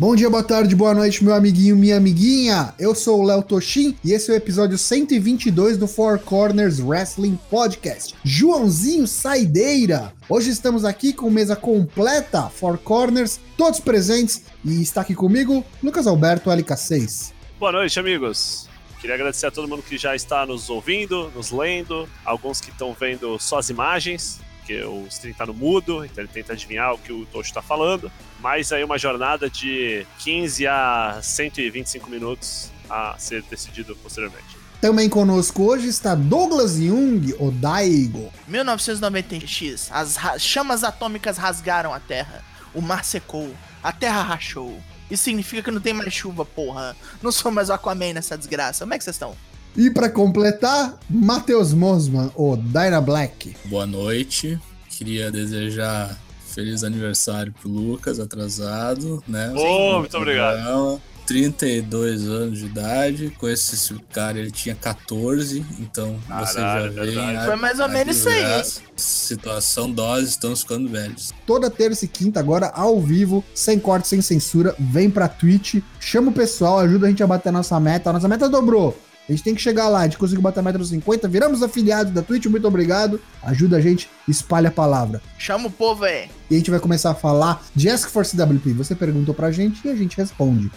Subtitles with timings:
[0.00, 2.72] Bom dia, boa tarde, boa noite, meu amiguinho, minha amiguinha.
[2.78, 7.36] Eu sou o Léo Toshin e esse é o episódio 122 do Four Corners Wrestling
[7.50, 8.14] Podcast.
[8.22, 10.12] Joãozinho Saideira.
[10.28, 16.06] Hoje estamos aqui com mesa completa, Four Corners, todos presentes e está aqui comigo Lucas
[16.06, 17.32] Alberto LK6.
[17.58, 18.68] Boa noite, amigos.
[19.00, 22.96] Queria agradecer a todo mundo que já está nos ouvindo, nos lendo, alguns que estão
[22.96, 26.98] vendo só as imagens porque o stream tá no mudo, então ele tenta adivinhar o
[26.98, 28.12] que o Tocho tá falando.
[28.38, 34.58] Mas aí uma jornada de 15 a 125 minutos a ser decidido posteriormente.
[34.78, 38.30] Também conosco hoje está Douglas Jung, o Daigo.
[38.48, 42.44] 1990X, as chamas atômicas rasgaram a Terra,
[42.74, 43.50] o mar secou,
[43.82, 44.78] a Terra rachou.
[45.10, 46.94] Isso significa que não tem mais chuva, porra.
[47.22, 48.84] Não sou mais o Aquaman nessa desgraça.
[48.84, 49.34] Como é que vocês estão?
[49.78, 53.54] E para completar, Matheus Mosman, o Dyna Black.
[53.66, 54.58] Boa noite.
[54.90, 59.52] Queria desejar feliz aniversário pro Lucas, atrasado, né?
[59.54, 61.00] Oh, muito obrigado.
[61.28, 63.32] 32 anos de idade.
[63.38, 67.46] Com esse cara ele tinha 14, então Caralho, você já vê.
[67.46, 68.64] Foi mais ou menos isso aí.
[68.96, 71.32] Situação dose, estamos ficando velhos.
[71.46, 76.30] Toda terça e quinta, agora ao vivo, sem corte, sem censura, vem pra Twitch, chama
[76.30, 78.10] o pessoal, ajuda a gente a bater a nossa meta.
[78.10, 79.06] A nossa meta dobrou.
[79.28, 81.62] A gente tem que chegar lá, a gente conseguiu bater a meta dos 50, viramos
[81.62, 83.20] afiliados da Twitch, muito obrigado.
[83.42, 85.20] Ajuda a gente, espalha a palavra.
[85.36, 86.30] Chama o povo aí.
[86.50, 88.72] E a gente vai começar a falar de Ask for CWP.
[88.72, 90.70] Você perguntou pra gente e a gente responde.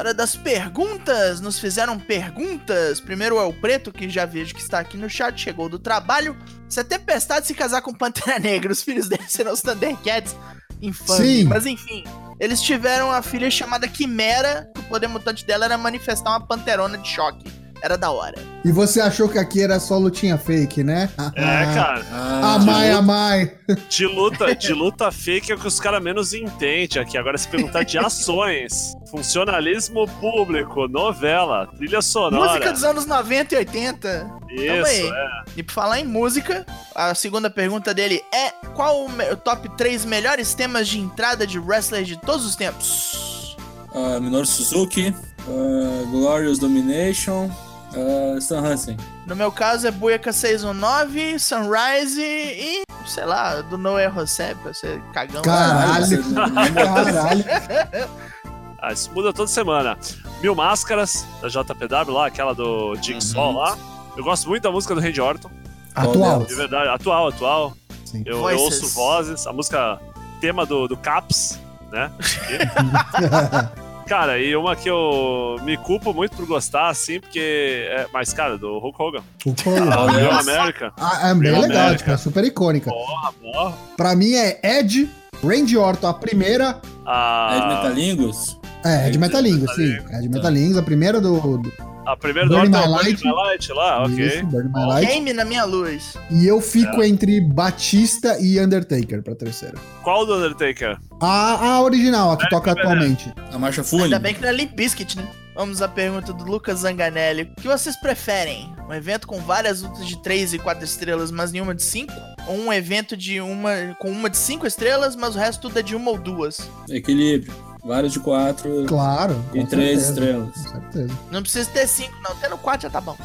[0.00, 1.42] Hora das perguntas!
[1.42, 2.98] Nos fizeram perguntas.
[3.00, 6.34] Primeiro é o Preto, que já vejo que está aqui no chat, chegou do trabalho.
[6.70, 10.34] Se a tempestade se casar com Pantera Negra, os filhos dele serão os Thundercats
[10.80, 11.26] infame.
[11.26, 11.44] Sim.
[11.44, 12.02] Mas enfim,
[12.40, 16.96] eles tiveram uma filha chamada Quimera, que o poder mutante dela era manifestar uma panterona
[16.96, 17.59] de choque.
[17.82, 18.36] Era da hora.
[18.64, 21.10] E você achou que aqui era só lutinha fake, né?
[21.34, 22.04] É, cara.
[22.12, 23.52] Ah, amai, amai.
[23.88, 27.16] De luta, de luta fake é o que os caras menos entendem aqui.
[27.16, 32.52] Agora, se perguntar de ações, funcionalismo público, novela, trilha sonora.
[32.52, 34.30] Música dos anos 90 e 80.
[34.50, 35.44] Isso, é.
[35.56, 40.54] E por falar em música, a segunda pergunta dele é: qual o top 3 melhores
[40.54, 43.56] temas de entrada de wrestlers de todos os tempos?
[43.92, 45.14] Uh, Minoru Suzuki,
[45.48, 47.50] uh, Glorious Domination,
[47.94, 48.96] Uh, Stan Hansen.
[49.26, 52.82] No meu caso é Buica 619, Sunrise e.
[53.06, 55.42] sei lá, do Noé José, pra ser cagão.
[55.42, 56.22] Caralho!
[56.34, 57.44] Caralho!
[58.80, 59.98] ah, isso muda toda semana.
[60.40, 63.56] Mil Máscaras, da JPW lá, aquela do Jigsaw uhum.
[63.56, 63.76] lá.
[64.16, 65.50] Eu gosto muito da música do Randy Orton.
[65.94, 66.44] Atual.
[66.44, 67.76] De verdade, atual, atual.
[68.04, 68.22] Sim.
[68.24, 70.00] Eu, eu ouço vozes, a música
[70.40, 71.58] tema do, do Caps,
[71.90, 72.10] né?
[74.10, 77.86] Cara, e uma que eu me culpo muito por gostar, assim, porque.
[77.88, 79.22] É, mas, cara, do Hulk Hogan.
[79.46, 79.88] Hulk Hogan.
[79.88, 80.92] Ah, Real América.
[80.96, 82.90] Ah, é bem legal, tipo, é super icônica.
[82.90, 83.78] Porra, porra.
[83.96, 85.08] Pra mim é Ed,
[85.44, 86.80] Randy Orton, a primeira.
[87.06, 87.56] Ah...
[87.56, 88.58] Ed Metalingus?
[88.84, 89.98] É, Ed Metalingus, sim.
[90.12, 91.72] Ed Metalingus, a primeira do, do
[92.12, 93.22] a primeira Burn do Orton Light.
[93.22, 94.26] Burn My Light lá, ok.
[94.26, 95.06] Isso, Burn My Light.
[95.06, 96.14] Game na minha luz.
[96.30, 97.08] E eu fico é.
[97.08, 99.76] entre Batista e Undertaker pra terceira.
[100.02, 100.98] Qual do Undertaker?
[101.20, 103.32] A, a original, a que é, toca atualmente.
[103.52, 104.04] A marcha full.
[104.04, 105.26] Ainda bem que não é Limp Bizkit, né?
[105.54, 107.42] Vamos à pergunta do Lucas Zanganelli.
[107.42, 108.72] O que vocês preferem?
[108.88, 112.12] Um evento com várias lutas de 3 e 4 estrelas, mas nenhuma de 5?
[112.46, 115.82] Ou um evento de uma com uma de 5 estrelas, mas o resto tudo é
[115.82, 116.66] de uma ou duas?
[116.88, 117.52] Equilíbrio.
[117.84, 118.84] Vários de quatro.
[118.86, 119.42] Claro.
[119.54, 120.54] E três estrelas.
[120.54, 121.18] Com certeza.
[121.30, 122.34] Não precisa ter cinco, não.
[122.36, 123.16] Tendo quatro já tá bom.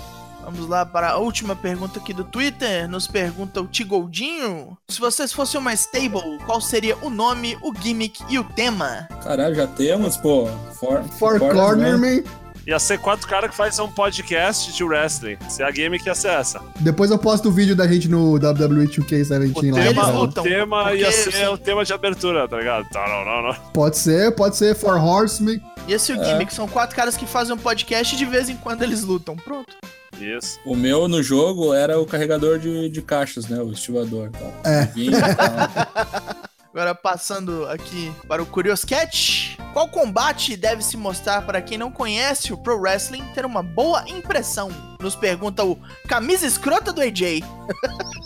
[0.44, 2.88] Vamos lá para a última pergunta aqui do Twitter.
[2.88, 4.78] Nos pergunta o Tigoldinho.
[4.88, 9.08] Se vocês fossem uma stable, qual seria o nome, o gimmick e o tema?
[9.24, 10.48] Caralho, já temos, pô.
[10.74, 12.24] Four, Four Corner Man.
[12.68, 15.38] Ia ser quatro caras que fazem um podcast de wrestling.
[15.48, 16.60] Se a game que ia ser essa.
[16.80, 19.84] Depois eu posto o vídeo da gente no WWE 2K17 lá.
[19.84, 22.88] Tema, o tema ia ser o tema de abertura, tá ligado?
[22.92, 23.54] Não, não, não.
[23.72, 25.62] Pode ser, pode ser For Horsemen.
[25.88, 26.26] E esse é o é.
[26.26, 29.36] gimmick, são quatro caras que fazem um podcast e de vez em quando eles lutam.
[29.36, 29.76] Pronto.
[30.20, 30.60] Isso.
[30.66, 33.60] O meu no jogo era o carregador de, de caixas, né?
[33.60, 34.32] O estivador.
[34.32, 34.54] Tal.
[34.66, 34.90] É.
[36.76, 39.56] Agora passando aqui para o Curious Catch.
[39.72, 44.04] Qual combate deve se mostrar para quem não conhece o Pro Wrestling ter uma boa
[44.10, 44.70] impressão?
[45.00, 47.46] Nos pergunta o Camisa Escrota do AJ.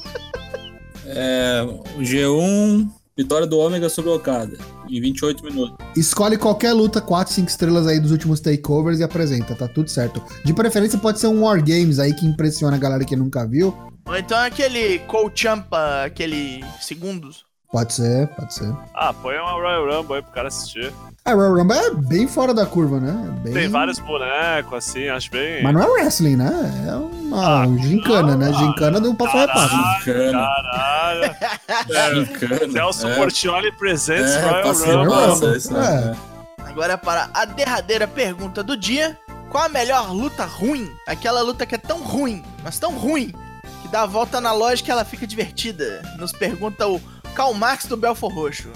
[1.05, 1.61] é,
[1.95, 4.57] o G1, vitória do Ômega sobre o Okada,
[4.89, 5.77] em 28 minutos.
[5.95, 10.23] Escolhe qualquer luta 4, 5 estrelas aí dos últimos takeovers e apresenta, tá tudo certo.
[10.43, 13.77] De preferência pode ser um War Games aí que impressiona a galera que nunca viu.
[14.07, 17.47] Ou então aquele Cole Champa, aquele segundos.
[17.71, 18.73] Pode ser, pode ser.
[18.95, 20.91] Ah, põe uma Royal Rumble aí pro cara assistir.
[21.23, 23.27] A Royal Rumble é bem fora da curva, né?
[23.27, 23.53] É Bem...
[23.53, 25.61] Tem vários bonecos, assim, acho bem.
[25.61, 26.49] Mas não é wrestling, né?
[26.87, 28.47] É uma Ah, gincana, né?
[28.49, 29.75] não, Gincana do passo a repasso.
[29.99, 30.31] Gincana.
[30.39, 31.35] Caralho.
[31.95, 32.71] É, Gincana.
[32.71, 33.15] Celso É.
[33.15, 34.95] Portioli presentes É, Royal Rumble.
[34.95, 35.27] Rumble.
[35.27, 36.15] massa, isso É.
[36.15, 36.15] é.
[36.69, 39.15] Agora para a derradeira pergunta do dia.
[39.51, 40.89] Qual a melhor luta ruim?
[41.07, 43.33] Aquela luta que é tão ruim, mas tão ruim,
[43.81, 46.01] que dá a volta na lógica e ela fica divertida.
[46.19, 47.01] Nos pergunta o
[47.35, 48.69] Karl Marx do Belfor Roxo.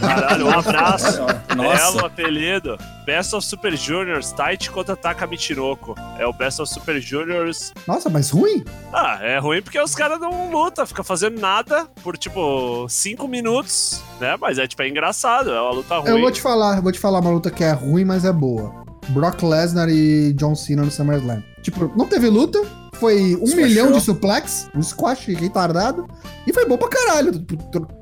[0.00, 1.24] Caralho, um abraço.
[1.48, 2.76] Belo Nossa, apelido.
[3.06, 5.94] Best of Super Juniors, Taichi contra Taka Michinoku.
[6.18, 7.72] É o Best of Super Juniors.
[7.86, 8.64] Nossa, mas ruim?
[8.92, 14.02] Ah, é ruim porque os caras não lutam, fica fazendo nada por tipo 5 minutos,
[14.20, 14.36] né?
[14.40, 16.10] Mas é tipo, é engraçado, é uma luta ruim.
[16.10, 18.84] Eu vou te falar, vou te falar uma luta que é ruim, mas é boa.
[19.10, 21.42] Brock Lesnar e John Cena no SummerSlam.
[21.62, 22.60] Tipo, não teve luta,
[23.04, 23.56] foi um Squashou.
[23.66, 26.08] milhão de suplex, um squash retardado,
[26.46, 27.32] e foi bom pra caralho.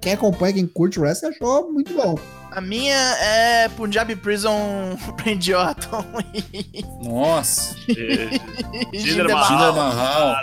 [0.01, 2.17] Quem acompanha, quem curte o wrestling achou muito bom.
[2.51, 6.05] A minha é Punjab Prison Randy Orton
[7.03, 7.75] nossa.
[8.93, 9.49] Jinder Mahal.
[9.49, 9.75] Jinder Mahal.
[9.75, 10.37] Mahal.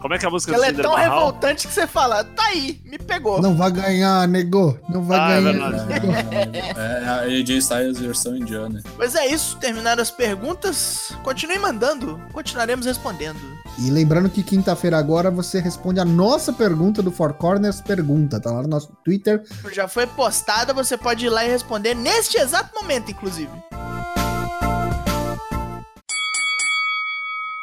[0.00, 1.10] Como é que é a música Ela do é tão Mahal?
[1.14, 3.40] revoltante que você fala, tá aí, me pegou.
[3.40, 4.78] Não vai ganhar, nego.
[4.88, 5.70] Não vai Ah, é ganhar.
[5.70, 6.58] verdade.
[6.76, 8.82] É a AJ Styles versão indiana.
[8.98, 11.12] Mas é isso, terminaram as perguntas.
[11.22, 13.38] Continue mandando, continuaremos respondendo.
[13.80, 18.40] E lembrando que quinta-feira agora você responde a nossa pergunta do Four Corners Pergunta.
[18.40, 19.44] Tá lá no nosso Twitter.
[19.72, 23.52] Já foi postada, você pode ir lá e responder neste exato momento, inclusive.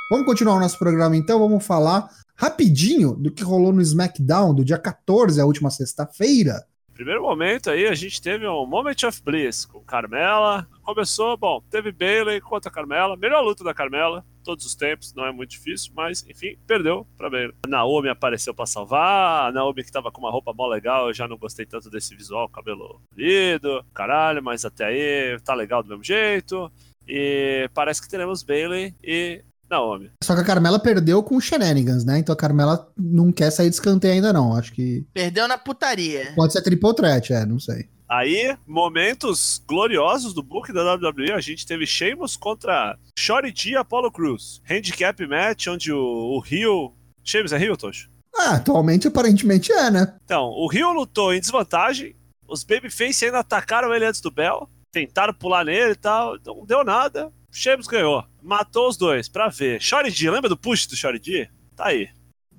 [0.09, 1.38] Vamos continuar o nosso programa então.
[1.38, 6.65] Vamos falar rapidinho do que rolou no SmackDown do dia 14, a última sexta-feira.
[6.95, 10.65] Primeiro momento aí, a gente teve um Moment of Bliss com Carmela.
[10.81, 13.18] Começou, bom, teve Bailey contra Carmela.
[13.18, 17.30] Melhor luta da Carmela, todos os tempos, não é muito difícil, mas enfim, perdeu pra
[17.30, 17.53] Bailey.
[17.65, 19.50] A Naomi apareceu pra salvar.
[19.50, 22.15] A Naomi que tava com uma roupa mó legal, eu já não gostei tanto desse
[22.15, 26.71] visual, cabelo lido, caralho, mas até aí tá legal do mesmo jeito.
[27.06, 30.12] E parece que teremos Bailey e Naomi.
[30.23, 32.19] Só que a Carmela perdeu com o Shenanigans, né?
[32.19, 34.56] Então a Carmela não quer sair de escanteio ainda não.
[34.56, 36.33] Acho que Perdeu na putaria.
[36.35, 37.89] pode ser triple threat, é, não sei.
[38.07, 43.75] Aí, momentos gloriosos do book da WWE, a gente teve Sheamus contra Shorty G e
[43.75, 44.62] Apollo Cruz.
[44.69, 46.94] Handicap match, onde o, o Rio...
[47.23, 48.07] Sheamus é Rio, Tocho?
[48.35, 50.13] Ah, atualmente aparentemente é, né?
[50.23, 52.15] Então, o Rio lutou em desvantagem,
[52.47, 56.83] os Babyface ainda atacaram ele antes do Bell, tentaram pular nele e tal, não deu
[56.83, 57.31] nada.
[57.56, 59.81] Sheamus ganhou, matou os dois, pra ver.
[59.81, 61.50] Shorty G, lembra do push do Shorty G?
[61.75, 62.10] Tá aí.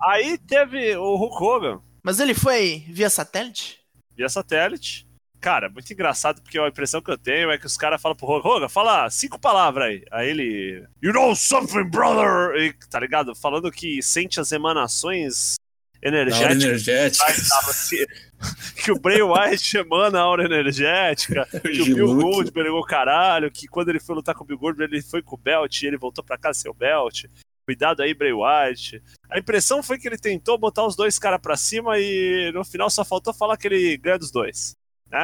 [0.01, 3.79] Aí teve o Hulk Hogan, Mas ele foi via satélite?
[4.17, 5.07] via satélite.
[5.39, 8.27] Cara, muito engraçado, porque a impressão que eu tenho é que os caras falam pro
[8.27, 10.05] Roga, Roga, fala cinco palavras aí.
[10.11, 10.87] Aí ele.
[11.03, 12.57] You know something, brother!
[12.57, 13.35] E, tá ligado?
[13.35, 15.57] Falando que sente as emanações
[16.07, 17.49] Energética.
[17.49, 18.05] Tava assim,
[18.85, 22.23] que o Bray Wyatt emana a aura energética, que o Bill Giluque.
[22.23, 25.23] Gold pegou o caralho, que quando ele foi lutar com o Bill Gold, ele foi
[25.23, 27.25] com o belt e ele voltou pra casa sem o belt.
[27.65, 29.03] Cuidado aí, Bray Wyatt.
[29.29, 32.89] A impressão foi que ele tentou botar os dois caras pra cima e no final
[32.89, 34.77] só faltou falar que ele ganha dos dois.
[35.11, 35.23] Né?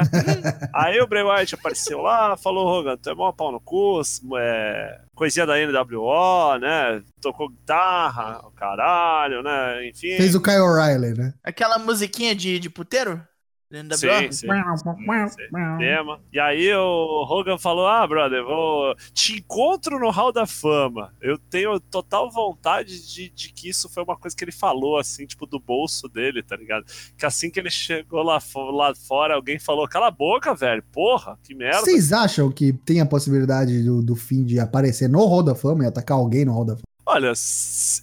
[0.72, 4.00] aí o Bray Wyatt apareceu lá, falou, Rogan, tu é mó pau no cu,
[4.38, 7.02] é, coisinha da NWO, né?
[7.20, 9.88] Tocou guitarra, o caralho, né?
[9.88, 10.16] Enfim.
[10.16, 11.34] Fez o Kyle O'Reilly, né?
[11.42, 13.20] Aquela musiquinha de, de puteiro?
[13.72, 14.46] Dentro Sim, sim.
[15.78, 16.20] tema.
[16.30, 18.94] E aí o Hogan falou: Ah, brother, vou.
[19.14, 21.14] Te encontro no Hall da Fama.
[21.22, 25.24] Eu tenho total vontade de, de que isso foi uma coisa que ele falou, assim,
[25.24, 26.84] tipo, do bolso dele, tá ligado?
[27.16, 28.38] Que assim que ele chegou lá,
[28.74, 30.84] lá fora, alguém falou: Cala a boca, velho.
[30.92, 31.80] Porra, que merda.
[31.80, 35.84] Vocês acham que tem a possibilidade do, do fim de aparecer no Hall da Fama
[35.84, 36.91] e atacar alguém no Hall da Fama?
[37.04, 37.32] Olha,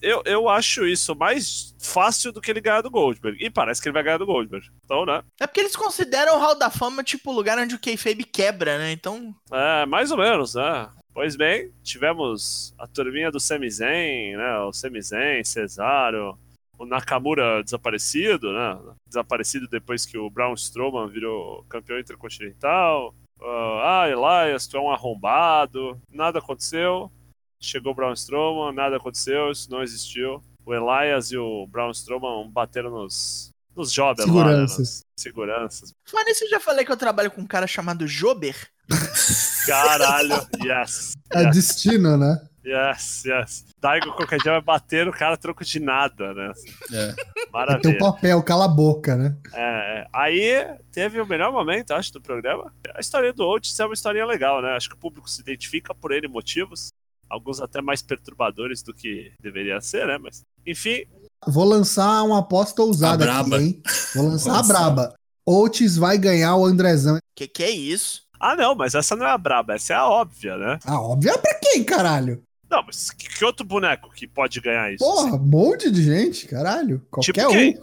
[0.01, 3.43] eu, eu acho isso mais fácil do que ele ganhar do Goldberg.
[3.43, 4.67] E parece que ele vai ganhar do Goldberg.
[4.83, 5.23] Então, né?
[5.39, 8.77] É porque eles consideram o Hall da Fama tipo o lugar onde o kayfabe quebra,
[8.77, 8.91] né?
[8.91, 10.89] Então, É, mais ou menos, né?
[11.13, 14.59] Pois bem, tivemos a turminha do Sami Zayn, né?
[14.59, 16.37] O Sami Zayn, Cesaro,
[16.77, 18.77] o Nakamura desaparecido, né?
[19.07, 23.13] Desaparecido depois que o Braun Strowman virou campeão intercontinental.
[23.41, 25.99] Ah, ah, Elias, tu é um arrombado.
[26.11, 27.11] Nada aconteceu.
[27.61, 30.41] Chegou o Braun Strowman, nada aconteceu, isso não existiu.
[30.65, 34.67] O Elias e o Braun Strowman bateram nos, nos jobbers lá, né?
[34.67, 35.05] Seguranças.
[35.17, 35.93] seguranças.
[36.13, 38.55] mas nisso eu já falei que eu trabalho com um cara chamado Jober.
[39.67, 41.13] Caralho, yes.
[41.31, 42.39] É destino, né?
[42.65, 43.65] Yes, yes.
[43.79, 46.51] Daigo qualquer dia vai bater no cara troco de nada, né?
[46.93, 47.09] É.
[47.09, 47.97] É teu Maravilha.
[47.97, 49.35] papel, cala a boca, né?
[49.53, 50.07] É, é.
[50.13, 52.71] aí teve o melhor momento, acho, do programa.
[52.93, 54.75] A história do Oates é uma historinha legal, né?
[54.75, 56.89] Acho que o público se identifica por ele motivos.
[57.29, 60.17] Alguns até mais perturbadores do que deveria ser, né?
[60.17, 61.03] Mas, enfim,
[61.47, 63.81] Vou lançar uma aposta ousada A aqui, hein?
[64.15, 64.73] Vou lançar a Lançar.
[64.73, 65.13] braba.
[65.45, 67.17] Otis vai ganhar o Andrezão.
[67.35, 68.23] Que que é isso?
[68.39, 70.79] Ah, não, mas essa não é a braba, essa é a óbvia, né?
[70.85, 72.41] Ah, óbvio é pra quem, caralho?
[72.69, 75.03] Não, mas que, que outro boneco que pode ganhar isso?
[75.03, 77.01] Porra, um monte de gente, caralho.
[77.09, 77.51] Qualquer Tipo um.
[77.51, 77.79] quem?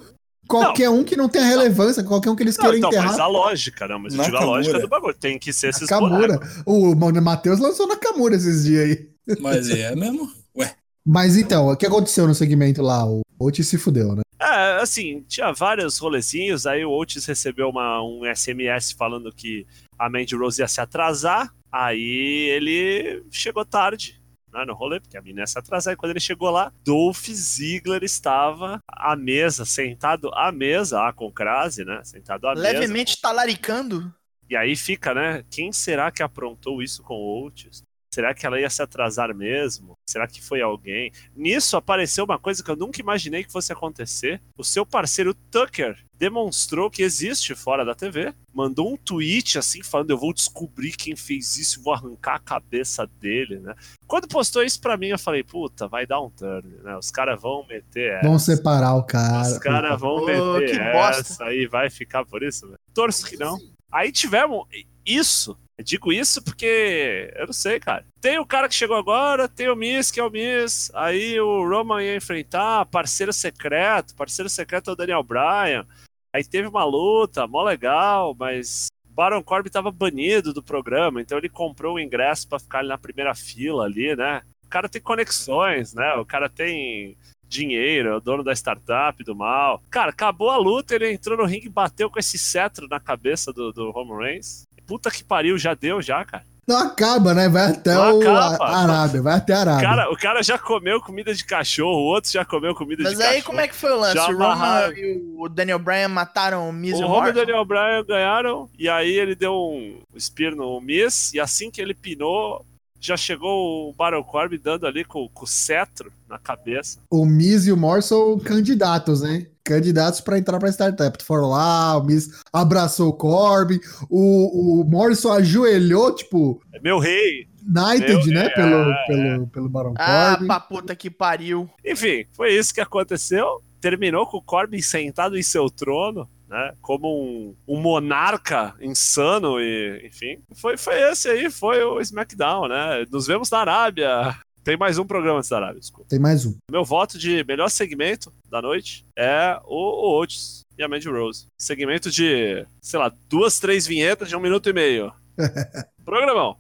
[0.47, 3.09] Qualquer um que não tenha relevância, qualquer um que eles Não, queiram então, enterrar.
[3.09, 5.15] mas a lógica, não, mas eu digo a lógica do bagulho.
[5.15, 6.39] Tem que ser esses Nakamura.
[6.39, 6.63] bonecos.
[6.67, 9.09] O Matheus lançou Nakamura esses dias aí.
[9.41, 10.31] Mas é mesmo?
[10.57, 10.75] Ué,
[11.05, 13.05] Mas então, o que aconteceu no segmento lá?
[13.05, 14.23] O Otis se fudeu, né?
[14.39, 19.67] É, assim, tinha vários rolezinhos, aí o Otis recebeu uma, um SMS falando que
[19.99, 24.16] a Mandy Rose ia se atrasar, aí ele chegou tarde.
[24.65, 28.03] No rolê, porque a menina ia se atrasar, e quando ele chegou lá, Dolph Ziggler
[28.03, 32.01] estava à mesa, sentado à mesa, ah, com crase, né?
[32.05, 32.73] Sentado à mesa.
[32.73, 34.13] Levemente talaricando.
[34.49, 35.45] E aí fica, né?
[35.51, 37.83] Quem será que aprontou isso com o Otis?
[38.17, 39.95] Será que ela ia se atrasar mesmo?
[40.09, 41.13] Será que foi alguém?
[41.37, 44.41] Nisso apareceu uma coisa que eu nunca imaginei que fosse acontecer.
[44.57, 48.33] O seu parceiro Tucker demonstrou que existe fora da TV.
[48.55, 53.07] Mandou um tweet assim falando: Eu vou descobrir quem fez isso, vou arrancar a cabeça
[53.21, 53.75] dele, né?
[54.07, 56.97] Quando postou isso pra mim, eu falei: Puta, vai dar um turn, né?
[56.97, 58.27] Os caras vão meter essa.
[58.27, 59.43] Vão separar o cara.
[59.43, 61.45] Os caras vão Ô, meter que essa bosta.
[61.45, 62.79] aí, vai ficar por isso, velho.
[62.95, 63.59] Torço que não.
[63.93, 64.67] Aí tivemos
[65.05, 65.55] isso.
[65.79, 68.05] Eu digo isso porque eu não sei, cara.
[68.21, 70.91] Tem o cara que chegou agora, tem o Miss, que é o Miss.
[70.95, 74.15] Aí o Roman ia enfrentar parceiro secreto.
[74.15, 75.87] Parceiro secreto é o Daniel Bryan.
[76.33, 81.49] Aí teve uma luta, mó legal, mas Baron Corbin tava banido do programa, então ele
[81.49, 84.43] comprou o ingresso pra ficar ali na primeira fila ali, né?
[84.63, 86.15] O cara tem conexões, né?
[86.17, 87.17] O cara tem
[87.49, 89.83] dinheiro, é o dono da startup do mal.
[89.89, 93.53] Cara, acabou a luta, ele entrou no ringue e bateu com esse cetro na cabeça
[93.53, 94.65] do, do Roman Reigns.
[94.87, 96.45] Puta que pariu, já deu já, cara.
[96.67, 97.49] Não acaba, né?
[97.49, 98.65] Vai até Não o acaba.
[98.65, 99.89] a- Arábia, vai até a O Arábia.
[99.89, 103.23] cara, o cara já comeu comida de cachorro, o outro já comeu comida Mas de
[103.23, 103.45] aí cachorro.
[103.47, 104.15] como é que foi o lance?
[104.15, 104.93] Já O amarraram.
[104.97, 107.35] e o Daniel Bryan mataram o Miz e O o Roman e o?
[107.35, 111.95] Daniel Bryan ganharam, e aí ele deu um spear no Miss, e assim que ele
[111.95, 112.65] pinou,
[113.07, 116.99] já chegou o Baron Corbin dando ali com, com o cetro na cabeça.
[117.11, 119.47] O Miz e o Morrison são candidatos, hein?
[119.65, 121.23] Candidatos pra entrar pra startup.
[121.25, 127.47] Foram lá, o Miz abraçou o Corbin, o, o Morrison ajoelhou, tipo, É meu rei.
[127.69, 128.47] Knighted, Meu, né?
[128.47, 129.07] é, Pelo, é.
[129.09, 130.47] pelo, pelo Baron Ah, Corbin.
[130.47, 131.69] pra puta que pariu.
[131.85, 133.61] Enfim, foi isso que aconteceu.
[133.81, 136.73] Terminou com o Corbin sentado em seu trono, né?
[136.81, 140.39] Como um, um monarca insano e, enfim.
[140.55, 143.05] Foi, foi esse aí, foi o SmackDown, né?
[143.11, 144.37] Nos vemos na Arábia.
[144.63, 146.09] Tem mais um programa antes da Arábia, desculpa.
[146.09, 146.57] Tem mais um.
[146.71, 151.47] Meu voto de melhor segmento da noite é o, o Otis e a Mandy Rose.
[151.57, 155.13] Segmento de, sei lá, duas, três vinhetas de um minuto e meio.
[156.05, 156.57] Programão.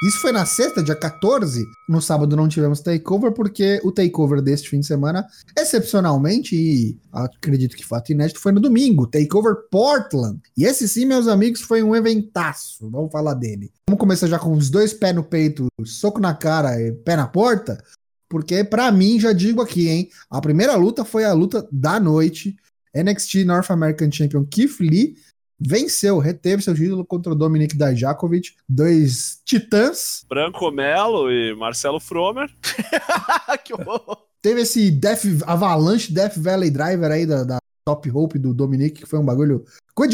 [0.00, 1.66] Isso foi na sexta, dia 14.
[1.88, 5.26] No sábado não tivemos takeover, porque o takeover deste fim de semana,
[5.58, 9.08] excepcionalmente, e acredito que fato inédito, foi no domingo.
[9.08, 10.40] Takeover Portland.
[10.56, 12.88] E esse sim, meus amigos, foi um eventaço.
[12.88, 13.72] Vamos falar dele.
[13.88, 17.26] Vamos começar já com os dois pés no peito, soco na cara e pé na
[17.26, 17.82] porta.
[18.28, 20.08] Porque, pra mim, já digo aqui, hein?
[20.30, 22.56] A primeira luta foi a luta da noite.
[22.94, 25.16] NXT North American Champion Keith Lee
[25.60, 30.24] venceu, reteve seu título contra o Dominic Dajakovic, dois titãs.
[30.28, 32.50] Branco Melo e Marcelo Fromer.
[33.64, 34.18] que horror.
[34.40, 39.06] Teve esse Death Avalanche Death Valley Driver aí da, da Top Hope do Dominic, que
[39.06, 39.64] foi um bagulho.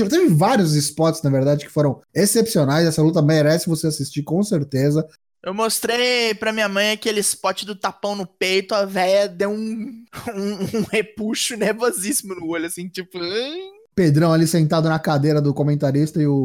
[0.08, 2.86] Teve vários spots, na verdade, que foram excepcionais.
[2.86, 5.06] Essa luta merece você assistir, com certeza.
[5.42, 10.04] Eu mostrei pra minha mãe aquele spot do tapão no peito, a véia deu um,
[10.34, 13.18] um, um repuxo nervosíssimo no olho, assim, tipo...
[13.18, 13.83] "Ai".
[13.94, 16.44] Pedrão ali sentado na cadeira do comentarista e o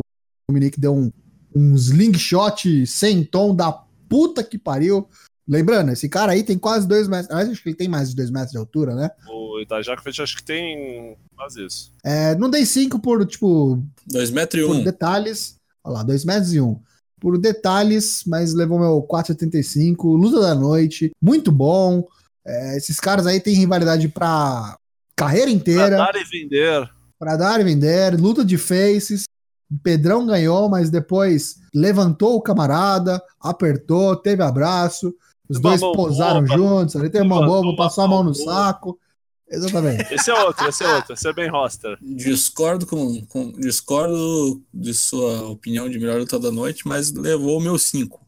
[0.50, 1.12] Dominic deu um,
[1.56, 3.72] um slingshot sem tom da
[4.08, 5.08] puta que pariu.
[5.48, 7.32] Lembrando, esse cara aí tem quase dois metros.
[7.32, 9.10] Acho que ele tem mais de dois metros de altura, né?
[9.28, 11.92] O Dajakovic acho que tem quase isso.
[12.04, 14.80] É, não dei cinco por, tipo, 2 metros e por 1.
[14.80, 14.84] Um.
[14.84, 15.56] detalhes.
[15.84, 16.68] Olha lá, 2 metros e 1.
[16.68, 16.80] Um.
[17.20, 20.04] Por detalhes, mas levou meu 4,75.
[20.16, 22.08] Luta da noite, muito bom.
[22.46, 24.78] É, esses caras aí têm rivalidade pra
[25.16, 26.90] carreira Pra inteira, dar e vender.
[27.20, 28.20] Pra dar e vender.
[28.20, 29.26] Luta de faces.
[29.72, 35.14] O Pedrão ganhou, mas depois levantou o camarada, apertou, teve abraço.
[35.48, 36.96] Os dois posaram boba, juntos.
[36.96, 38.98] Ali teve uma uma passou a mão no saco.
[39.52, 40.06] Exatamente.
[40.14, 41.14] Esse é outro, esse é outro.
[41.14, 41.98] Esse é bem roster.
[42.02, 47.62] Discordo com, com- discordo de sua opinião de melhor luta da noite, mas levou o
[47.62, 48.22] meu 5.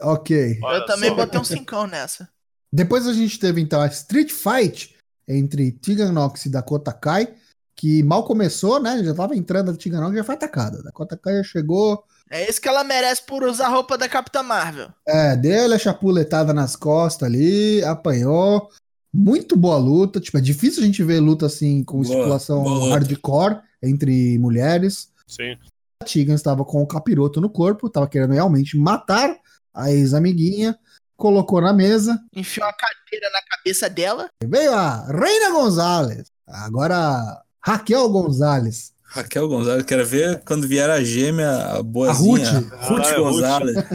[0.00, 0.58] ok.
[0.62, 1.16] Olha eu também só.
[1.16, 2.26] botei um cincão nessa.
[2.72, 4.96] Depois a gente teve então a Street Fight
[5.28, 7.34] entre Tegan Nox e Dakota Kai,
[7.74, 9.02] que mal começou, né?
[9.02, 10.82] Já tava entrando a Tegan Nox já foi atacada.
[10.82, 14.42] Dakota Kai já chegou, É isso que ela merece por usar a roupa da Capitã
[14.42, 14.88] Marvel.
[15.06, 18.68] é, deu a chapuletada nas costas ali, apanhou.
[19.14, 20.18] Muito boa luta.
[20.20, 23.60] Tipo, é difícil a gente ver luta assim com Boa, estipulação boa hardcore.
[23.82, 25.10] entre mulheres.
[25.26, 25.56] Sim.
[26.02, 29.36] A Tegan estava com o capiroto no corpo, estava querendo realmente matar
[29.74, 30.78] a ex-amiguinha,
[31.16, 32.18] colocou na mesa.
[32.34, 34.28] Enfiou a cadeira na cabeça dela.
[34.44, 38.92] Veio a Reina Gonzalez, agora Raquel Gonzalez.
[39.04, 42.48] Raquel Gonzalez, quero ver quando vier a gêmea, a boazinha.
[42.48, 42.72] A Ruth.
[42.88, 43.76] Ruth Ah, é Gonzalez.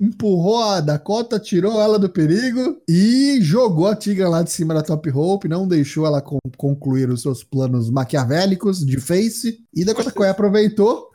[0.00, 4.82] Empurrou a Dakota, tirou ela do perigo e jogou a Tigra lá de cima da
[4.82, 9.58] Top Rope, não deixou ela con- concluir os seus planos maquiavélicos de face.
[9.72, 11.08] E Dakota Kai aproveitou,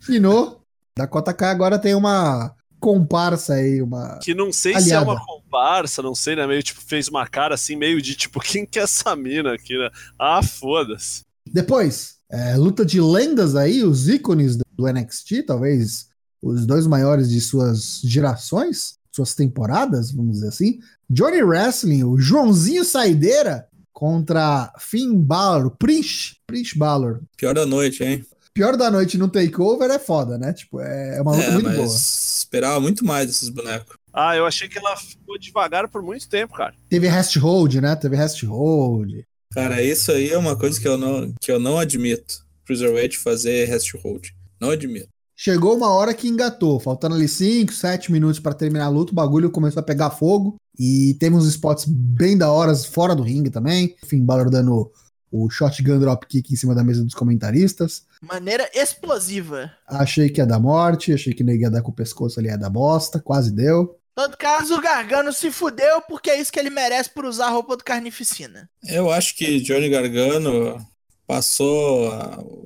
[0.00, 0.60] finou.
[0.96, 4.18] Dakota Kai agora tem uma comparsa aí, uma.
[4.20, 5.12] Que não sei se é Aliada.
[5.12, 5.20] uma
[5.52, 6.46] comparsa, não sei, né?
[6.46, 9.76] Meio tipo, fez uma cara assim, meio de tipo, quem que é essa mina aqui,
[9.76, 9.90] né?
[10.18, 11.22] Ah, foda-se.
[11.46, 16.06] Depois, é, luta de lendas aí, os ícones do NXT, talvez
[16.42, 20.78] os dois maiores de suas gerações, suas temporadas, vamos dizer assim.
[21.08, 27.20] Johnny Wrestling, o Joãozinho Saideira contra Finn Balor, o Prince, Prince Balor.
[27.36, 28.24] Pior da noite, hein?
[28.54, 30.52] Pior da noite no takeover é foda, né?
[30.52, 31.86] Tipo, é uma luta É, muito mas boa.
[31.96, 33.96] esperava muito mais desses bonecos.
[34.12, 36.74] Ah, eu achei que ela ficou devagar por muito tempo, cara.
[36.88, 37.96] Teve Rest Hold, né?
[37.96, 39.22] Teve Rest Hold.
[39.52, 42.42] Cara, isso aí é uma coisa que eu não, que eu não admito.
[42.64, 44.28] Cruiserweight fazer rest hold.
[44.60, 45.08] Não admito.
[45.36, 49.14] Chegou uma hora que engatou, faltando ali 5, 7 minutos pra terminar a luta, o
[49.14, 53.50] bagulho começou a pegar fogo e teve uns spots bem da hora fora do ringue
[53.50, 53.94] também.
[54.06, 54.90] Finn Balor dando
[55.30, 58.04] o shotgun drop kick em cima da mesa dos comentaristas.
[58.22, 59.72] Maneira explosiva.
[59.86, 62.56] Achei que ia dar morte, achei que ninguém ia dar com o pescoço ali ia
[62.56, 63.98] dar bosta, quase deu.
[64.14, 67.50] Todo caso, o Gargano se fudeu porque é isso que ele merece por usar a
[67.50, 68.68] roupa do Carnificina.
[68.86, 70.78] Eu acho que Johnny Gargano
[71.26, 72.10] passou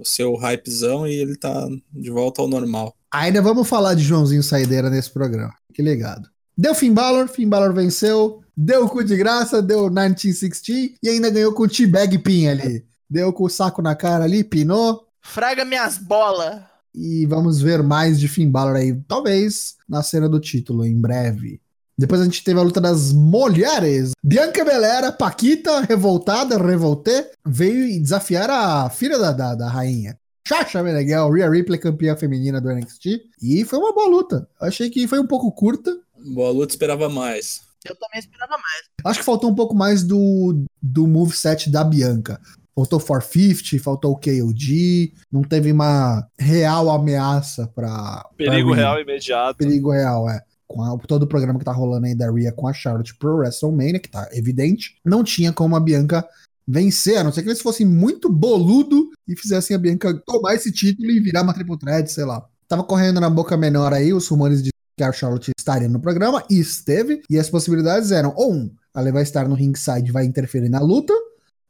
[0.00, 2.95] o seu hypezão e ele tá de volta ao normal.
[3.12, 5.55] Ainda vamos falar de Joãozinho Saideira nesse programa.
[5.73, 6.29] Que legado.
[6.59, 11.30] Deu Finn Balor, Finn Balor venceu, deu o cu de graça, deu 1916 e ainda
[11.30, 12.85] ganhou com o T-Bag Pin ali.
[13.09, 15.06] Deu com o saco na cara ali, pinou.
[15.23, 16.61] Fraga minhas bolas.
[16.97, 21.61] E vamos ver mais de Finn Balor aí, talvez na cena do título, em breve.
[21.99, 24.13] Depois a gente teve a luta das mulheres.
[24.23, 30.19] Bianca Belair, Paquita, revoltada, revoltê, veio desafiar a filha da, da, da rainha.
[30.47, 33.21] Chacha Meneghel, Rhea Ripley, campeã feminina do NXT.
[33.43, 34.49] E foi uma boa luta.
[34.61, 35.95] Eu achei que foi um pouco curta.
[36.35, 37.63] Boa luta, esperava mais.
[37.85, 38.85] Eu também esperava mais.
[39.04, 42.41] Acho que faltou um pouco mais do, do moveset da Bianca.
[42.76, 48.23] Faltou 450, faltou o KOD, não teve uma real ameaça pra.
[48.36, 49.56] Perigo pra real imediato.
[49.56, 50.43] Perigo real, é.
[50.69, 53.36] Com a- todo o programa que tá rolando aí da Rhea com a Charlotte pro
[53.36, 56.23] WrestleMania, que tá evidente, não tinha como a Bianca
[56.69, 60.71] vencer, a não ser que eles fossem muito boludo e fizessem a Bianca tomar esse
[60.71, 62.45] título e virar uma triple threat, sei lá.
[62.69, 66.43] Tava correndo na boca menor aí os rumores de que a Charlotte estaria no programa,
[66.50, 70.25] e esteve, e as possibilidades eram, ou um, ela vai estar no ringside e vai
[70.25, 71.12] interferir na luta,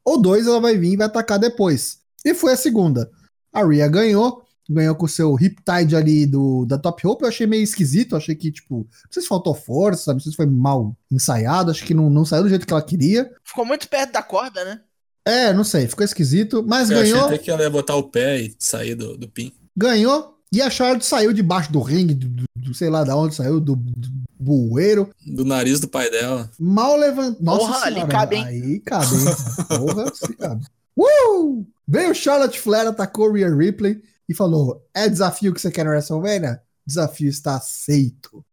[0.07, 1.97] ou dois, ela vai vir e vai atacar depois.
[2.23, 3.11] E foi a segunda.
[3.51, 7.45] A Rhea ganhou, ganhou com o seu Riptide ali do, da Top Rope, eu achei
[7.45, 10.95] meio esquisito, achei que, tipo, não sei se faltou força, não sei se foi mal
[11.11, 13.29] ensaiado, acho que não, não saiu do jeito que ela queria.
[13.43, 14.79] Ficou muito perto da corda, né?
[15.25, 18.03] É, não sei, ficou esquisito, mas Eu achei ganhou, até que ela ia botar o
[18.03, 19.51] pé e sair do, do pin.
[19.75, 23.35] ganhou, e a Charlotte saiu debaixo do ringue, do, do- do sei lá da onde
[23.35, 26.49] saiu, do, do bueiro, Do nariz do pai dela.
[26.59, 27.41] mal levantou.
[27.43, 28.43] Nossa Porra, ali senhora, cabe, hein?
[28.45, 29.25] Aí cabe, hein?
[29.67, 30.65] Porra, se cabe.
[30.95, 31.65] Uh!
[31.87, 36.61] Veio Charlotte Flair, atacou Rhea Ripley e falou: É desafio que você quer no WrestleMania?
[36.85, 38.43] Desafio está aceito.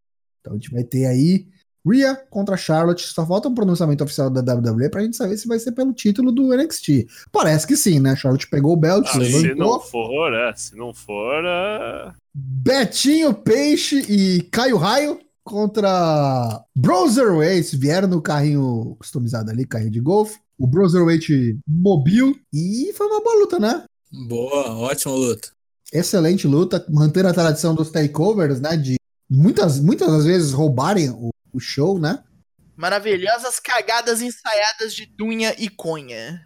[0.40, 1.46] Então a gente vai ter aí
[1.86, 3.06] Rhea contra Charlotte.
[3.06, 6.32] Só falta um pronunciamento oficial da WWE pra gente saber se vai ser pelo título
[6.32, 7.06] do NXT.
[7.30, 8.16] Parece que sim, né?
[8.16, 10.54] Charlotte pegou o belt, Ah, se não for, é.
[10.56, 12.12] Se não for, é.
[12.34, 17.76] Betinho Peixe e Caio Raio contra Browserweight.
[17.76, 20.38] Vieram no carrinho customizado ali, carrinho de golfe.
[20.58, 22.34] O Browserweight mobil.
[22.52, 23.84] E foi uma boa luta, né?
[24.28, 25.48] Boa, ótima luta.
[25.92, 26.84] Excelente luta.
[26.88, 28.76] Manter a tradição dos takeovers, né?
[28.76, 28.96] De
[29.28, 32.22] muitas, muitas das vezes roubarem o, o show, né?
[32.76, 36.40] Maravilhosas cagadas ensaiadas de Dunha e Conha.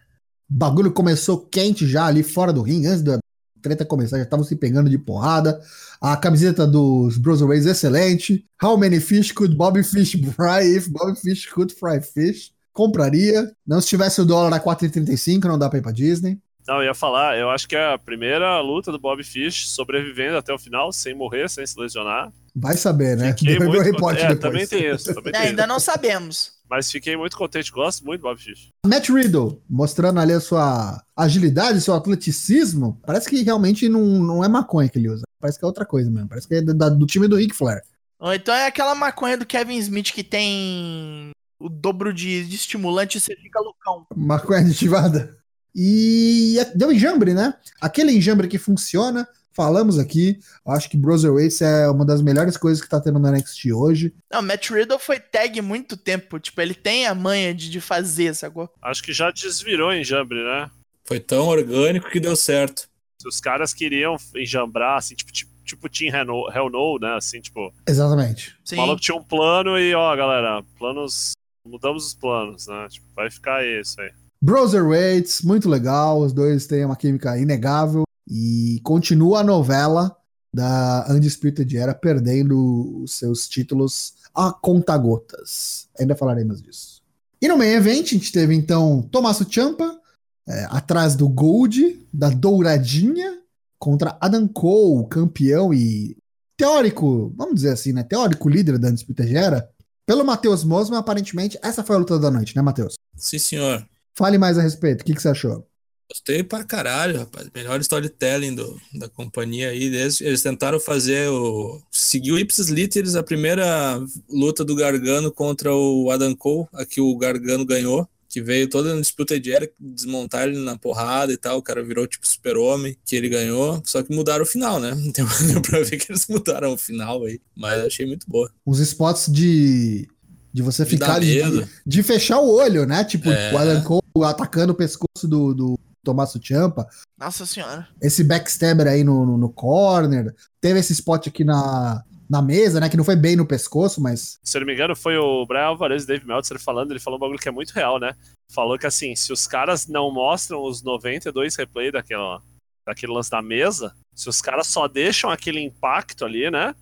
[0.51, 3.19] O bagulho começou quente já ali fora do ringue, antes da
[3.63, 5.61] treta começar, já estavam se pegando de porrada.
[6.01, 8.47] A camiseta dos Browserweights excelente.
[8.63, 12.53] How many fish could Bobby Fish fry if Bobby Fish could fry fish?
[12.73, 13.53] Compraria.
[13.67, 16.39] Não se tivesse o dólar a 4,35, não dá pra ir pra Disney.
[16.69, 20.37] Não, eu ia falar, eu acho que é a primeira luta do Bob Fish sobrevivendo
[20.37, 22.31] até o final, sem morrer, sem se lesionar.
[22.55, 23.33] Vai saber, né?
[23.33, 24.23] Fiquei Deve ver o muito contente.
[24.23, 24.41] É, depois.
[24.41, 25.69] também tem isso, também É, tem ainda isso.
[25.69, 26.53] não sabemos.
[26.69, 28.69] Mas fiquei muito contente, gosto muito do Bob Fish.
[28.85, 33.01] Matt Riddle, mostrando ali a sua agilidade, seu atleticismo.
[33.07, 35.23] Parece que realmente não, não é maconha que ele usa.
[35.41, 36.29] Parece que é outra coisa mesmo.
[36.29, 37.81] Parece que é da- do time do Ric Flair.
[38.21, 43.17] Ou então é aquela maconha do Kevin Smith que tem o dobro de, de estimulante
[43.17, 44.05] e você fica loucão.
[44.15, 45.39] Maconha aditivada.
[45.81, 47.55] E deu enjambre, né?
[47.81, 50.41] Aquele enjambre que funciona, falamos aqui.
[50.67, 54.13] Acho que Brotherweights é uma das melhores coisas que tá tendo no NXT hoje.
[54.29, 56.41] Não, Matt Riddle foi tag muito tempo.
[56.41, 58.69] Tipo, ele tem a manha de, de fazer, sacou?
[58.83, 60.69] Acho que já desvirou enjambre, né?
[61.05, 62.89] Foi tão orgânico que deu certo.
[63.23, 67.15] Se os caras queriam enjambrar, assim, tipo, tipo, tipo Team Hell, Hell No, né?
[67.15, 67.73] Assim, tipo.
[67.87, 68.57] Exatamente.
[68.73, 71.35] O maluco tinha um plano e, ó, galera, planos.
[71.65, 72.89] Mudamos os planos, né?
[72.91, 74.11] Tipo, vai ficar isso aí.
[74.41, 76.21] Brotherweights, muito legal.
[76.21, 78.05] Os dois têm uma química inegável.
[78.27, 80.15] E continua a novela
[80.53, 85.89] da Undisputed Era perdendo os seus títulos a conta-gotas.
[85.99, 87.03] Ainda falaremos disso.
[87.41, 89.99] E no main event, a gente teve então Tommaso Ciampa
[90.47, 93.39] é, atrás do Gold, da Douradinha,
[93.79, 96.17] contra Adam Cole, campeão e
[96.57, 98.03] teórico, vamos dizer assim, né?
[98.03, 99.69] Teórico líder da Undisputed Era.
[100.05, 102.95] Pelo Matheus Mosman, aparentemente, essa foi a luta da noite, né, Matheus?
[103.15, 103.87] Sim, senhor.
[104.19, 105.03] Fale mais a respeito.
[105.03, 105.65] O que, que você achou?
[106.11, 107.49] Gostei pra caralho, rapaz.
[107.55, 109.85] Melhor storytelling do, da companhia aí.
[109.85, 111.81] Eles, eles tentaram fazer o.
[111.93, 117.01] Seguiu o Ipsis Literis, a primeira luta do Gargano contra o Adam Cole, a que
[117.01, 118.09] o Gargano ganhou.
[118.29, 121.59] Que veio toda na disputa de Eric, desmontar ele na porrada e tal.
[121.59, 123.81] O cara virou tipo super-homem, que ele ganhou.
[123.85, 124.91] Só que mudaram o final, né?
[124.99, 127.41] Não deu pra ver que eles mudaram o final aí.
[127.57, 128.51] Mas achei muito boa.
[128.67, 130.09] Os spots de
[130.53, 131.41] de você ficar de,
[131.87, 133.05] de, fechar o olho, né?
[133.05, 133.53] Tipo, é.
[133.53, 136.89] o Adam Cole atacando o pescoço do, do Tommaso Ciampa.
[137.19, 137.89] Nossa senhora.
[138.01, 140.35] Esse backstabber aí no, no, no, corner.
[140.61, 142.89] Teve esse spot aqui na, na mesa, né?
[142.89, 144.39] Que não foi bem no pescoço, mas.
[144.43, 146.93] Se eu não me engano, foi o Brian Alvarez e Dave Meltzer falando.
[146.93, 148.15] Ele falou um bagulho que é muito real, né?
[148.51, 152.41] Falou que assim, se os caras não mostram os 92 replay daquela,
[152.89, 156.75] daquele lance da mesa, se os caras só deixam aquele impacto ali, né?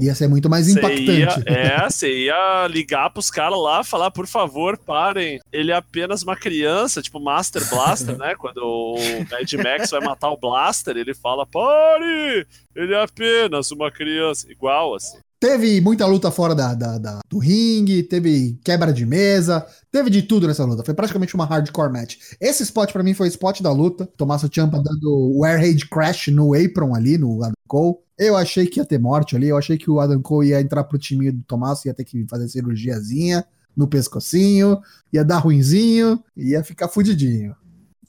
[0.00, 1.10] Ia ser muito mais impactante.
[1.10, 5.40] Ia, é, você ia ligar pros caras lá, falar, por favor, parem.
[5.52, 8.34] Ele é apenas uma criança, tipo Master Blaster, né?
[8.36, 8.96] Quando o
[9.30, 12.46] Mad Max vai matar o Blaster, ele fala, pare!
[12.76, 14.46] Ele é apenas uma criança.
[14.52, 15.18] Igual, assim.
[15.44, 19.60] Teve muita luta fora da, da, da, do ringue, teve quebra de mesa,
[19.92, 20.82] teve de tudo nessa luta.
[20.82, 22.16] Foi praticamente uma hardcore match.
[22.40, 24.08] Esse spot para mim foi o spot da luta.
[24.16, 27.96] Tommaso Ciampa dando o Airhead Crash no apron ali, no Adam Cole.
[28.16, 30.82] Eu achei que ia ter morte ali, eu achei que o Adam Cole ia entrar
[30.84, 33.44] pro time do Tommaso, ia ter que fazer cirurgiazinha
[33.76, 34.80] no pescocinho,
[35.12, 37.54] ia dar ruinzinho, ia ficar fudidinho.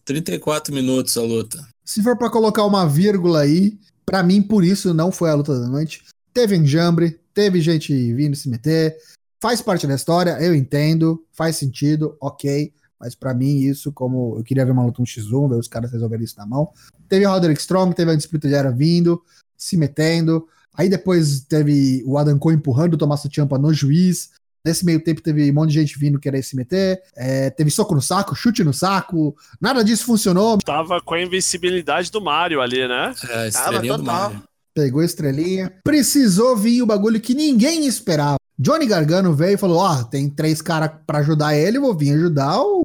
[0.06, 1.68] 34 minutos a luta.
[1.84, 5.60] Se for para colocar uma vírgula aí, para mim por isso não foi a luta
[5.60, 6.02] da noite.
[6.36, 8.98] Teve enjambre, teve gente vindo se meter,
[9.42, 12.74] faz parte da história, eu entendo, faz sentido, ok.
[13.00, 16.26] Mas para mim, isso, como eu queria ver uma luta 1x1, ver os caras resolverem
[16.26, 16.74] isso na mão.
[17.08, 19.24] Teve o Roderick Strong, teve a disputa de era vindo,
[19.56, 20.46] se metendo.
[20.74, 24.32] Aí depois teve o Adam Cole empurrando o Tommaso Ciampa no juiz.
[24.66, 27.02] Nesse meio tempo teve um monte de gente vindo querer se meter.
[27.16, 29.34] É, teve soco no saco, chute no saco.
[29.62, 30.58] Nada disso funcionou.
[30.58, 33.14] Tava com a invencibilidade do Mario ali, né?
[33.30, 34.44] É, estrelinha do Mario.
[34.76, 35.74] Pegou a estrelinha.
[35.86, 38.36] Precisou vir o bagulho que ninguém esperava.
[38.60, 42.14] Johnny Gargano veio e falou: Ó, oh, tem três caras para ajudar ele, vou vir
[42.14, 42.82] ajudar o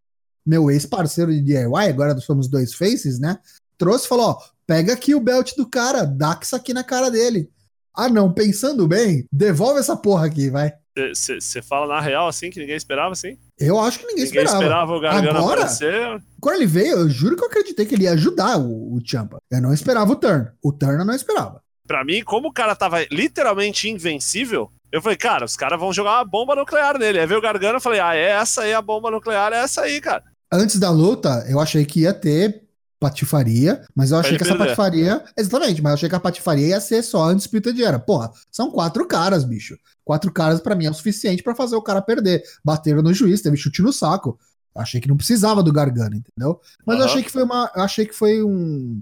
[0.47, 1.89] meu ex-parceiro de DIY.
[1.89, 3.39] Agora somos dois faces, né?
[3.77, 7.11] Trouxe e falou: Ó, pega aqui o belt do cara, dá isso aqui na cara
[7.11, 7.51] dele.
[7.93, 10.73] Ah, não, pensando bem, devolve essa porra aqui, vai.
[11.13, 13.37] Você fala na real assim, que ninguém esperava assim?
[13.59, 14.63] Eu acho que ninguém, ninguém esperava.
[14.63, 16.23] esperava o Gargano Agora, aparecer.
[16.41, 19.39] Quando ele veio, eu juro que eu acreditei que ele ia ajudar o, o Champa.
[19.51, 20.49] Eu não esperava o Turn.
[20.63, 25.19] O Turn eu não esperava para mim, como o cara tava literalmente invencível, eu falei,
[25.19, 27.19] cara, os caras vão jogar uma bomba nuclear nele.
[27.19, 29.81] Aí veio o Gargano e falei, ah, é essa aí a bomba nuclear, é essa
[29.81, 30.23] aí, cara.
[30.53, 32.63] Antes da luta, eu achei que ia ter
[33.01, 35.21] patifaria, mas eu achei que essa patifaria.
[35.37, 37.99] Exatamente, mas eu achei que a patifaria ia ser só a disputa de era.
[37.99, 39.77] Porra, são quatro caras, bicho.
[40.05, 42.41] Quatro caras para mim é o suficiente para fazer o cara perder.
[42.65, 44.39] Bateram no juiz, teve chute no saco.
[44.77, 46.61] Achei que não precisava do Gargano, entendeu?
[46.87, 47.03] Mas uhum.
[47.03, 47.69] eu achei que foi uma.
[47.75, 49.01] Eu achei que foi um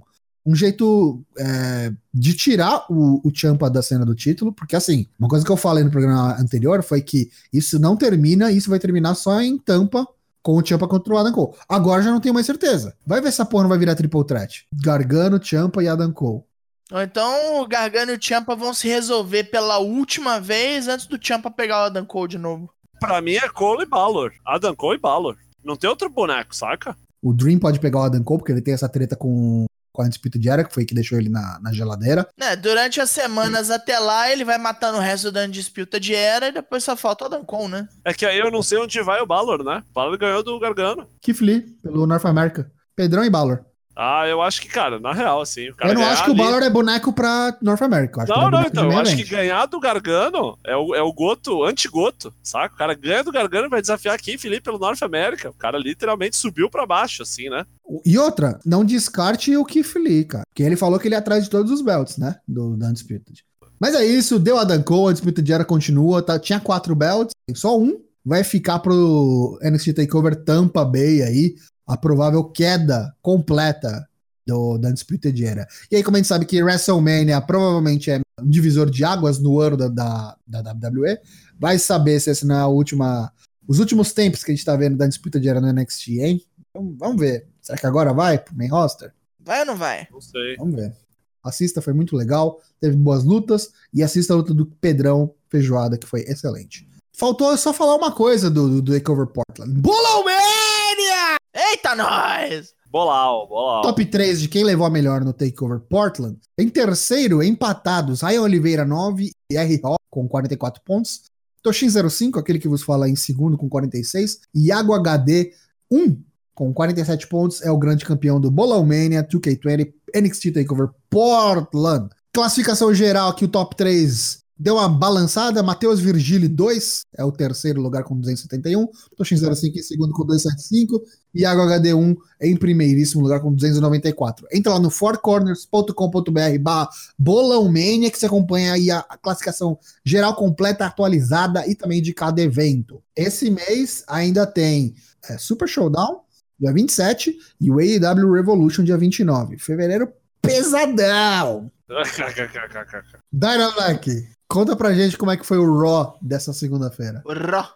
[0.48, 5.28] um jeito é, de tirar o, o Champa da cena do título, porque assim, uma
[5.28, 9.14] coisa que eu falei no programa anterior foi que isso não termina, isso vai terminar
[9.14, 10.08] só em tampa
[10.42, 11.52] com o Champa contra o Adam Cole.
[11.68, 12.96] Agora já não tenho mais certeza.
[13.06, 14.66] Vai ver se essa porra não vai virar triple threat.
[14.82, 16.42] Gargano, Champa e Adam Cole.
[16.90, 21.18] Ou então o Gargano e o Champa vão se resolver pela última vez antes do
[21.20, 22.70] Champa pegar o Adam Cole de novo.
[22.98, 24.32] Pra mim é Cole e Balor.
[24.46, 25.37] Adam Cole e Balor.
[25.62, 26.96] Não tem outro boneco, saca?
[27.20, 29.66] O Dream pode pegar o Adam Cole, porque ele tem essa treta com
[29.98, 32.28] com a Undisputed Era, que foi que deixou ele na, na geladeira.
[32.40, 36.52] É, durante as semanas até lá, ele vai matando o resto da Undisputed Era e
[36.52, 37.88] depois só falta o Adam Cole, né?
[38.04, 39.82] É que aí eu não sei onde vai o Balor, né?
[39.90, 41.04] O Balor ganhou do Gargano.
[41.20, 42.70] Keith Lee, pelo North America.
[42.94, 43.64] Pedrão e Balor.
[44.00, 45.70] Ah, eu acho que, cara, na real, assim.
[45.70, 48.24] O cara eu não acho que o ali- Balor é boneco pra North America.
[48.28, 48.92] Não, é não, então.
[48.92, 49.30] Eu acho que event.
[49.32, 52.72] ganhar do Gargano é o, é o Goto, anti-Goto, saca?
[52.76, 55.50] O cara ganha do Gargano e vai desafiar aqui Felipe pelo North America.
[55.50, 57.66] O cara literalmente subiu pra baixo, assim, né?
[58.06, 60.44] E outra, não descarte o Keith Lee, cara.
[60.48, 62.37] Porque ele falou que ele é atrás de todos os belts, né?
[62.46, 63.44] Do, da Undisputed.
[63.80, 66.22] Mas é isso, deu a Danko, a Undisputed Era continua.
[66.22, 67.98] Tá, tinha quatro belts, tem só um.
[68.24, 71.54] Vai ficar pro NXT TakeOver Tampa Bay aí.
[71.88, 74.07] A provável queda completa
[74.46, 75.66] do, da Undisputed Era.
[75.90, 79.59] E aí, como a gente sabe que WrestleMania provavelmente é um divisor de águas no
[79.61, 81.18] ano da, da, da WWE,
[81.59, 83.33] vai saber se essa não é a última.
[83.66, 86.42] Os últimos tempos que a gente tá vendo da Undisputed Era no NXT, hein?
[86.70, 87.46] Então, vamos ver.
[87.61, 89.12] Será que agora vai pro main roster?
[89.38, 90.07] Vai ou não vai?
[90.11, 90.57] Não sei.
[90.57, 90.94] Vamos ver.
[91.42, 92.61] Assista, foi muito legal.
[92.81, 93.70] Teve boas lutas.
[93.92, 96.88] E assista a luta do Pedrão Feijoada, que foi excelente.
[97.12, 99.74] Faltou só falar uma coisa do, do, do Takeover Portland.
[99.81, 101.38] Bolomania!
[101.59, 102.73] Eita, nós!
[102.88, 103.83] Bolau, bolau.
[103.83, 106.38] Top 3 de quem levou a melhor no Takeover Portland.
[106.57, 109.81] Em terceiro, empatados, Ryan Oliveira 9 e R.
[109.83, 111.23] Rock com 44 pontos.
[111.61, 114.38] Toshin 05, aquele que vos fala em segundo com 46.
[114.55, 115.53] Iago HD
[115.90, 116.23] 1
[116.55, 117.61] com 47 pontos.
[117.62, 122.09] É o grande campeão do Bolão Mania 2K20 NXT Takeover Portland.
[122.33, 125.62] Classificação geral aqui, o top 3 deu uma balançada.
[125.62, 128.88] Matheus Virgili 2 é o terceiro lugar com 271.
[129.16, 131.03] Toshin 05 em segundo com 275.
[131.35, 134.47] Iago HD1 em primeiríssimo lugar com 294.
[134.53, 140.87] Entra lá no fourcorners.com.br barra bolãomania que você acompanha aí a, a classificação geral completa,
[140.87, 143.03] atualizada e também de cada evento.
[143.14, 144.94] Esse mês ainda tem
[145.29, 146.23] é, Super Showdown,
[146.59, 149.59] dia 27, e o AEW Revolution, dia 29.
[149.59, 150.11] Fevereiro,
[150.42, 151.71] pesadão!
[153.33, 157.22] Dynamite, conta pra gente como é que foi o Raw dessa segunda-feira.
[157.24, 157.68] Ró.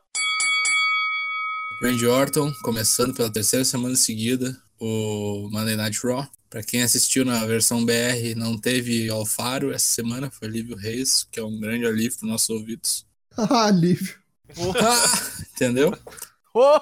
[1.83, 6.27] Randy Orton, começando pela terceira semana seguida, o Monday Night Raw.
[6.49, 11.41] Pra quem assistiu na versão BR, não teve Alfaro essa semana, foi Lívio Reis, que
[11.41, 13.07] é um grande alívio para nossos ouvidos.
[13.35, 14.15] Ah, alívio.
[15.55, 15.99] Entendeu?
[16.53, 16.79] Oh,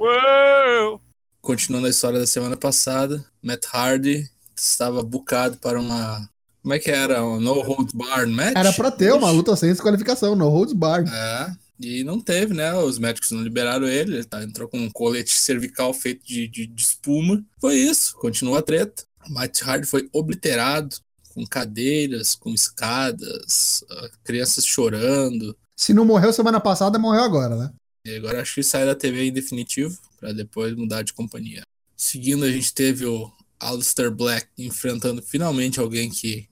[0.00, 1.00] Uou!
[1.40, 6.28] Continuando a história da semana passada, Matt Hardy estava bucado para uma.
[6.62, 7.24] Como é que era?
[7.24, 8.54] Um No Hold Bar match?
[8.56, 11.04] Era pra ter uma luta sem desqualificação, no holds bar.
[11.12, 12.72] É, e não teve, né?
[12.74, 16.66] Os médicos não liberaram ele, ele tá, entrou com um colete cervical feito de, de,
[16.66, 17.44] de espuma.
[17.60, 19.04] Foi isso, continua a treta.
[19.28, 20.96] Matt Hardy foi obliterado
[21.34, 25.56] com cadeiras, com escadas, ah, crianças chorando.
[25.76, 27.72] Se não morreu semana passada, morreu agora, né?
[28.06, 31.62] E agora acho que sai da TV em definitivo, para depois mudar de companhia.
[31.96, 36.48] Seguindo, a gente teve o Alistair Black enfrentando finalmente alguém que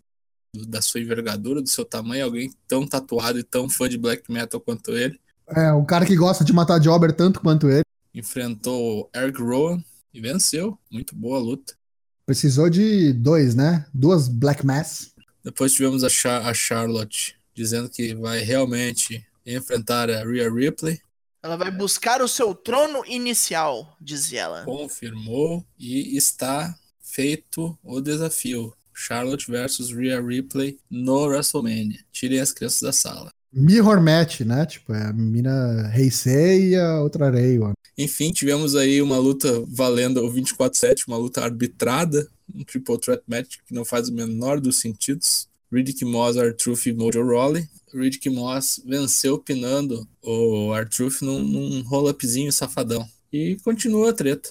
[0.55, 4.61] da sua envergadura, do seu tamanho, alguém tão tatuado e tão fã de black metal
[4.61, 5.19] quanto ele.
[5.49, 7.85] É, um cara que gosta de matar jobber tanto quanto ele.
[8.15, 9.83] enfrentou o Eric Rowan
[10.13, 10.79] e venceu.
[10.91, 11.75] Muito boa luta.
[12.27, 13.87] Precisou de dois, né?
[13.93, 15.13] Duas Black Mass.
[15.43, 21.01] Depois tivemos a, Char a Charlotte dizendo que vai realmente enfrentar a Rhea Ripley.
[21.43, 24.65] ela vai buscar o seu trono inicial, dizia ela.
[24.65, 28.73] Confirmou e está feito o desafio.
[29.01, 32.01] Charlotte versus Rhea Ripley no WrestleMania.
[32.13, 33.31] Tirem as crianças da sala.
[33.53, 34.65] Mirror Match, né?
[34.67, 37.75] Tipo, é a mina Heisei e a outra Rei, mano.
[37.99, 43.57] Enfim, tivemos aí uma luta valendo o 24-7, uma luta arbitrada, um triple threat match
[43.67, 45.49] que não faz o menor dos sentidos.
[45.73, 47.69] Riddick Moss, R-Truth e Mojo Rawley.
[47.95, 53.09] Riddick Moss venceu pinando o R-Truth num, num roll-upzinho safadão.
[53.33, 54.51] E continua a treta.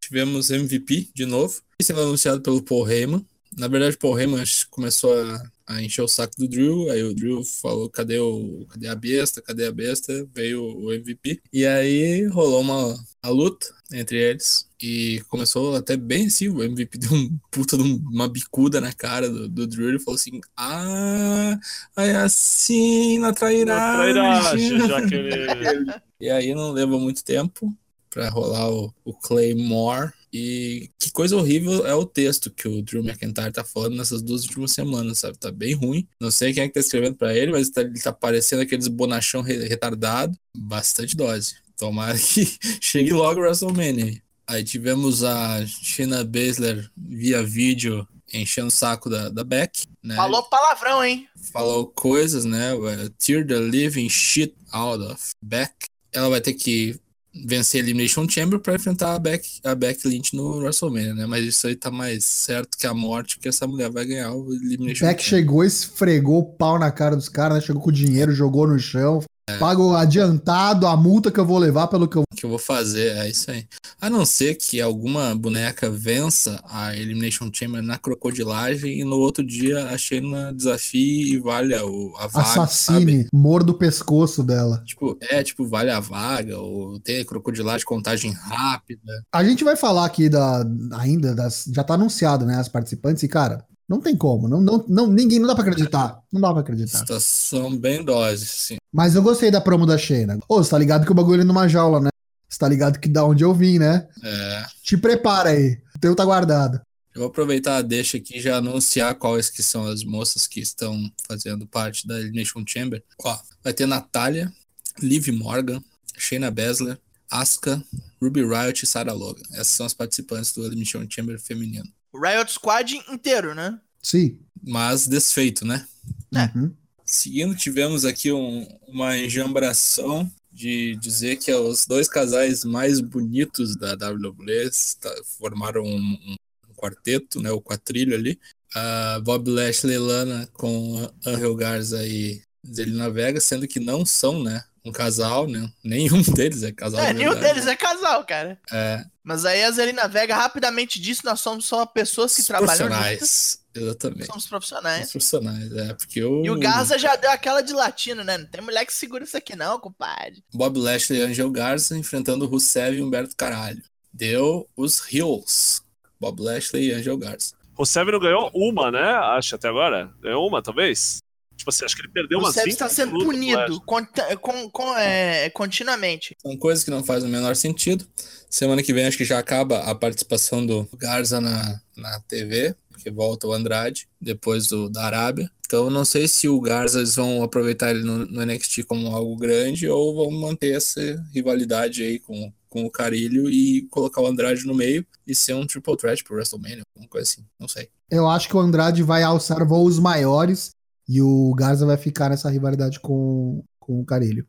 [0.00, 1.60] Tivemos MVP de novo.
[1.82, 3.24] Foi anunciado pelo Paul Heyman.
[3.56, 6.90] Na verdade, Paul Heyman começou a, a encher o saco do Drew.
[6.90, 9.42] Aí o Drew falou: cadê, o, cadê a besta?
[9.42, 10.26] Cadê a besta?
[10.32, 11.40] Veio o MVP.
[11.52, 14.68] E aí rolou uma a luta entre eles.
[14.80, 16.48] E começou até bem assim.
[16.48, 19.88] O MVP deu um puta de uma bicuda na cara do, do Drew.
[19.88, 21.58] Ele falou assim: Ah,
[21.96, 24.14] é assim, na trairagem.
[24.14, 25.92] trairagem, já que ele.
[26.20, 27.74] E aí não levou muito tempo
[28.10, 30.12] pra rolar o, o Claymore.
[30.32, 34.44] E que coisa horrível é o texto que o Drew McIntyre tá falando nessas duas
[34.44, 35.36] últimas semanas, sabe?
[35.38, 36.06] Tá bem ruim.
[36.20, 38.86] Não sei quem é que tá escrevendo pra ele, mas tá- ele tá parecendo aqueles
[38.88, 40.36] bonachão re- retardado.
[40.56, 41.54] Bastante dose.
[41.76, 42.46] Tomara que
[42.80, 44.22] chegue logo o WrestleMania.
[44.46, 50.14] Aí tivemos a Shayna Baszler via vídeo enchendo o saco da, da Beck, né?
[50.14, 51.26] Falou palavrão, hein?
[51.52, 52.70] falou coisas, né?
[53.18, 55.72] Tear the living shit out of Beck.
[56.12, 57.00] Ela vai ter que
[57.34, 61.26] vencer a Elimination Chamber para enfrentar a Beck, a Beck Lynch no WrestleMania, né?
[61.26, 64.52] Mas isso aí tá mais certo que a morte, que essa mulher vai ganhar o
[64.52, 65.40] Elimination Beck Chamber.
[65.40, 67.64] chegou, esfregou o pau na cara dos caras, né?
[67.64, 69.22] Chegou com o dinheiro, jogou no chão.
[69.54, 69.58] É.
[69.58, 73.16] Pago adiantado a multa que eu vou levar pelo que eu que eu vou fazer,
[73.18, 73.66] é isso aí.
[74.00, 79.44] A não ser que alguma boneca vença a Elimination Chamber na crocodilagem e no outro
[79.44, 82.62] dia a Shayna desafie e valha o, a vaga.
[82.62, 84.82] Assassine, morda o pescoço dela.
[84.86, 89.22] Tipo, é, tipo, vale a vaga, ou tem crocodilagem, contagem rápida.
[89.30, 93.28] A gente vai falar aqui da ainda das já tá anunciado, né, as participantes e
[93.28, 96.22] cara, não tem como, não, não, não ninguém não dá pra acreditar.
[96.32, 96.98] Não dá pra acreditar.
[96.98, 98.76] Situação bem dose, assim.
[98.92, 100.38] Mas eu gostei da promo da Shayna.
[100.48, 102.10] Ô, você tá ligado que o bagulho é numa jaula, né?
[102.48, 104.08] Você tá ligado que da onde eu vim, né?
[104.22, 104.66] É.
[104.82, 105.78] Te prepara aí.
[105.94, 106.80] O teu tá guardado.
[107.14, 110.60] Eu vou aproveitar a deixa aqui e já anunciar quais que são as moças que
[110.60, 113.02] estão fazendo parte da Elimination Chamber.
[113.22, 114.52] Ó, vai ter Natália,
[115.00, 115.82] Liv Morgan,
[116.16, 116.98] Shayna Baszler,
[117.30, 117.82] Asuka,
[118.20, 119.42] Ruby Riot e Sarah Logan.
[119.52, 121.88] Essas são as participantes do Elimination Chamber feminino.
[122.12, 123.78] O Riot Squad inteiro, né?
[124.02, 124.38] Sim.
[124.62, 125.86] Mas desfeito, né?
[126.34, 126.56] É.
[126.56, 126.74] Uhum.
[127.10, 133.94] Seguindo, tivemos aqui um- uma enjambração de dizer que os dois casais mais bonitos da
[133.94, 136.36] WWE está- formaram um, um-
[136.76, 138.38] quarteto, né, o quatrilho ali.
[138.74, 144.42] A Bob Lashley e Lana com Angel Garza e Zelina Vega, sendo que não são,
[144.42, 145.70] né, um casal, né?
[145.84, 147.00] Nenhum deles é casal.
[147.00, 148.58] É, nenhum deles é casal, cara.
[148.72, 153.59] É, Mas aí a Zelina Vega rapidamente disse: nós somos só pessoas que trabalham juntas.
[153.74, 154.26] Exatamente.
[154.26, 155.10] Somos Os profissionais.
[155.10, 156.44] profissionais, é, porque o...
[156.44, 158.36] E o Garza já deu aquela de latino, né?
[158.38, 160.42] Não tem mulher que segura isso aqui, não, compadre.
[160.52, 163.82] Bob Lashley e Angel Garza enfrentando Rusev e Humberto Caralho.
[164.12, 165.82] Deu os Hills.
[166.18, 167.54] Bob Lashley e Angel Garza.
[167.78, 169.00] O Seven não ganhou uma, né?
[169.00, 170.12] Acho até agora.
[170.20, 171.18] Ganhou uma, talvez?
[171.56, 175.48] Tipo assim, acho que ele perdeu Seb 20 está sendo punido conta- com, com, é,
[175.50, 176.34] continuamente.
[176.42, 178.06] São coisas que não fazem o menor sentido.
[178.50, 183.10] Semana que vem acho que já acaba a participação do Garza na, na TV, que
[183.10, 185.50] volta o Andrade, depois do, da Arábia.
[185.66, 189.36] Então não sei se o Garza eles vão aproveitar ele no, no NXT como algo
[189.36, 191.00] grande ou vão manter essa
[191.32, 195.66] rivalidade aí com, com o Carilho e colocar o Andrade no meio e ser um
[195.66, 197.88] triple threat pro WrestleMania, alguma coisa assim, não sei.
[198.10, 200.70] Eu acho que o Andrade vai alçar voos maiores
[201.08, 204.46] e o Garza vai ficar nessa rivalidade com, com o Carilho.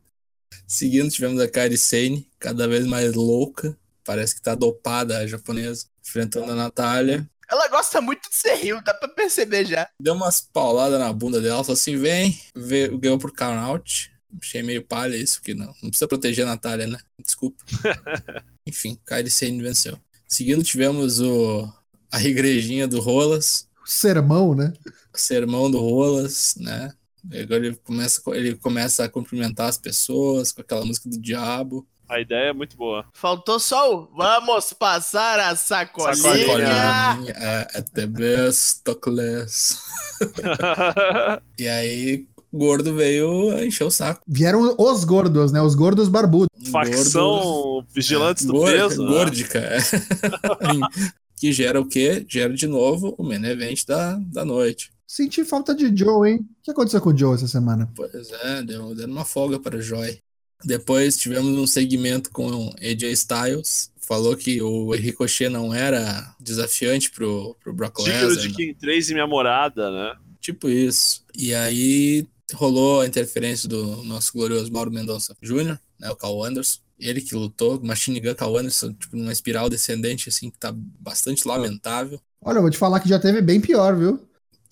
[0.66, 3.76] Seguindo, tivemos a Kairi Sane, cada vez mais louca.
[4.04, 7.28] Parece que tá dopada a japonesa, enfrentando a Natália.
[7.50, 9.88] Ela gosta muito de ser rio, dá pra perceber já.
[10.00, 14.10] Deu umas pauladas na bunda dela, falou assim: vem, vê- ganhou por count.
[14.40, 15.66] Achei meio palha isso, que não.
[15.82, 16.98] Não precisa proteger a Natália, né?
[17.22, 17.62] Desculpa.
[18.66, 19.98] Enfim, Kairi Sane venceu.
[20.26, 21.70] Seguindo, tivemos o,
[22.10, 24.72] a igrejinha do Rolas, Sermão, né?
[25.12, 26.92] o sermão do Rolas, né?
[27.42, 31.86] Agora ele começa, ele começa a cumprimentar as pessoas com aquela música do diabo.
[32.12, 33.06] A ideia é muito boa.
[33.14, 36.14] Faltou só o vamos passar a sacolinha.
[36.14, 37.32] Sacolinha.
[37.34, 39.78] É, at the best, talkless.
[41.58, 44.20] E aí, o gordo veio encher o saco.
[44.28, 45.62] Vieram os gordos, né?
[45.62, 46.48] Os gordos barbudos.
[46.70, 49.02] Facção Vigilantes do Gor- Peso.
[49.04, 49.08] né?
[49.10, 49.58] Górdica.
[49.58, 49.78] é.
[51.36, 52.26] que gera o quê?
[52.28, 54.92] Gera de novo o main event da, da noite.
[55.06, 56.40] Senti falta de Joe, hein?
[56.40, 57.90] O que aconteceu com o Joe essa semana?
[57.96, 60.18] Pois é, deu, deu uma folga para o Joy.
[60.64, 63.90] Depois tivemos um segmento com AJ Styles.
[64.00, 68.42] Falou que o Ricochet não era desafiante pro, pro Brock Digno Lesnar.
[68.42, 68.54] de né?
[68.54, 70.14] King 3 e minha morada, né?
[70.40, 71.24] Tipo isso.
[71.34, 76.80] E aí rolou a interferência do nosso glorioso Mauro Mendonça Jr., né, o Cal Anderson.
[76.98, 81.46] Ele que lutou, Machine Gun Cal Anderson, tipo, numa espiral descendente, assim, que tá bastante
[81.48, 82.20] lamentável.
[82.40, 84.20] Olha, eu vou te falar que já teve bem pior, viu?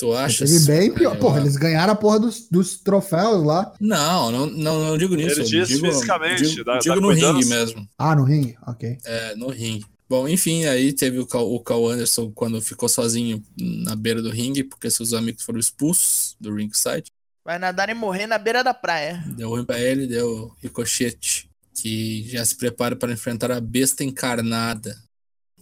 [0.00, 0.44] Tu acha?
[0.44, 1.16] teve bem pior.
[1.18, 3.72] Porra, eles ganharam a porra dos, dos troféus lá.
[3.80, 5.32] Não, não, não, não digo nisso.
[5.32, 7.32] Ele eu diz digo, fisicamente, digo, da- digo da no cuidança.
[7.34, 7.88] ringue mesmo.
[7.98, 8.56] Ah, no ringue?
[8.66, 8.98] Ok.
[9.04, 9.84] É, no ringue.
[10.08, 14.30] Bom, enfim, aí teve o Cal, o Cal Anderson quando ficou sozinho na beira do
[14.30, 17.12] ringue, porque seus amigos foram expulsos do ringside.
[17.44, 19.22] Vai nadar e morrer na beira da praia.
[19.36, 21.48] Deu ruim pra ele, deu ricochete,
[21.80, 24.96] que já se prepara para enfrentar a besta encarnada.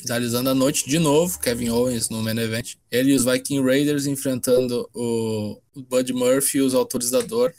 [0.00, 2.74] Finalizando a noite de novo, Kevin Owens no main event.
[2.90, 7.52] Ele e os Viking Raiders enfrentando o Bud Murphy e os autores da dor.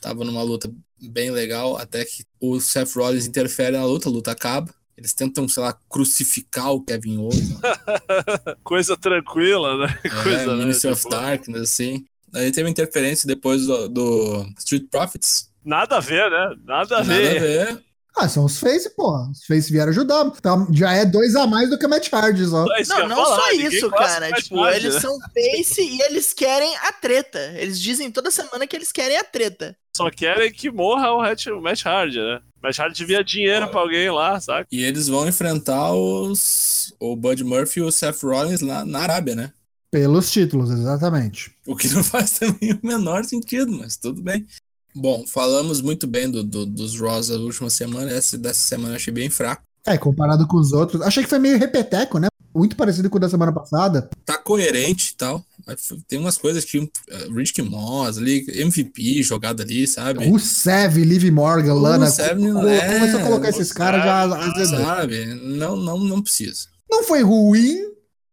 [0.00, 4.30] Tava numa luta bem legal, até que o Seth Rollins interfere na luta, a luta
[4.30, 4.72] acaba.
[4.96, 7.58] Eles tentam, sei lá, crucificar o Kevin Owens.
[8.62, 9.98] Coisa tranquila, né?
[10.04, 10.62] É, Coisa, né?
[10.64, 12.04] Ministry of Tipo, Darkness, assim.
[12.34, 15.50] Aí teve interferência depois do, do Street Profits.
[15.64, 16.54] Nada a ver, né?
[16.64, 17.84] Nada a Nada a ver.
[18.16, 19.30] Ah, são os Face, porra.
[19.30, 20.30] Os Face vieram ajudar.
[20.42, 22.64] Tá, já é dois a mais do que o Matt Hardy, só.
[22.76, 24.32] É Não, não falar, só isso, cara.
[24.32, 25.00] Tipo, eles né?
[25.00, 27.38] são face e eles querem a treta.
[27.56, 29.76] Eles dizem toda semana que eles querem a treta.
[29.96, 32.40] Só querem que morra o Hatch- o Matt Hardy, né?
[32.62, 34.66] O Matt Hardy devia dinheiro pra alguém lá, saca?
[34.70, 39.34] E eles vão enfrentar os o Bud Murphy e o Seth Rollins lá na Arábia,
[39.34, 39.52] né?
[39.90, 41.50] Pelos títulos, exatamente.
[41.66, 44.46] O que não faz também o menor sentido, mas tudo bem.
[44.94, 48.10] Bom, falamos muito bem do, do- dos Raws da última semana.
[48.10, 49.62] Essa dessa semana eu achei bem fraco.
[49.86, 51.00] É, comparado com os outros.
[51.02, 52.28] Achei que foi meio repeteco, né?
[52.54, 54.10] Muito parecido com o da semana passada.
[54.26, 55.44] Tá coerente e tal.
[56.08, 56.90] Tem umas coisas que uh,
[57.34, 60.28] Rich Moss ali, MVP jogado ali, sabe?
[60.28, 62.06] Rusev, Liv Morgan, Lana.
[62.06, 64.66] Rusev não co- é, Começou a colocar esses caras já.
[64.66, 65.26] Sabe?
[65.26, 66.66] Não, não, não precisa.
[66.90, 67.78] Não foi ruim,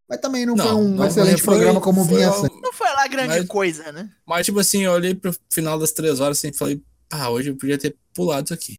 [0.10, 2.62] mas também não, foi um não, excelente foi- programa como foi vinha sendo.
[2.62, 4.10] Não foi lá grande Mas- coisa, né?
[4.26, 6.82] Mas, tipo assim, eu olhei pro final das três horas assim, e falei,
[7.12, 8.76] ah, hoje eu podia ter pulado isso aqui.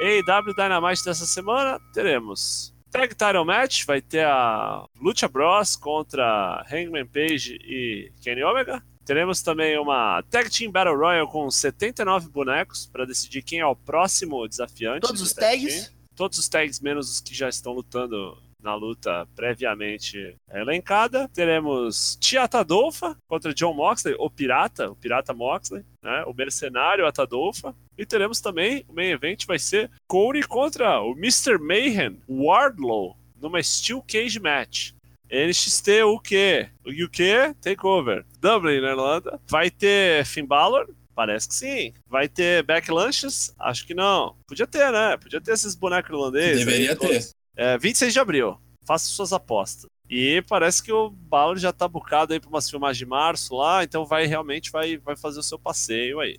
[0.00, 7.06] AEW Dynamite dessa semana teremos Tag Title Match, vai ter a Lucha Bros contra Hangman
[7.06, 8.82] Page e Kenny Omega.
[9.04, 13.74] Teremos também uma Tag Team Battle Royal com 79 bonecos para decidir quem é o
[13.74, 15.00] próximo desafiante.
[15.00, 15.74] Todos do os tag tags.
[15.86, 15.98] team.
[16.14, 21.28] Todos os tags, menos os que já estão lutando na luta previamente elencada.
[21.32, 26.24] Teremos Tia Atadolfa contra John Moxley, o Pirata, o Pirata Moxley, né?
[26.26, 27.74] o Mercenário Atadolfa.
[27.96, 31.58] E teremos também, o main event vai ser Corey contra o Mr.
[31.58, 34.92] Mayhem, Wardlow, numa Steel Cage Match.
[35.30, 39.40] NXT UK, o UK Takeover, Dublin, na Irlanda.
[39.46, 40.88] Vai ter Finn Balor,
[41.18, 41.92] Parece que sim.
[42.06, 43.52] Vai ter backlunches?
[43.58, 44.36] Acho que não.
[44.46, 45.16] Podia ter, né?
[45.16, 46.64] Podia ter esses bonecos irlandeses.
[46.64, 47.28] Deveria aí, ter.
[47.58, 48.56] É, 26 de abril.
[48.86, 49.90] Faça suas apostas.
[50.08, 53.82] E parece que o Balor já tá bucado aí pra umas filmagens de março lá,
[53.82, 56.38] então vai realmente vai, vai fazer o seu passeio aí.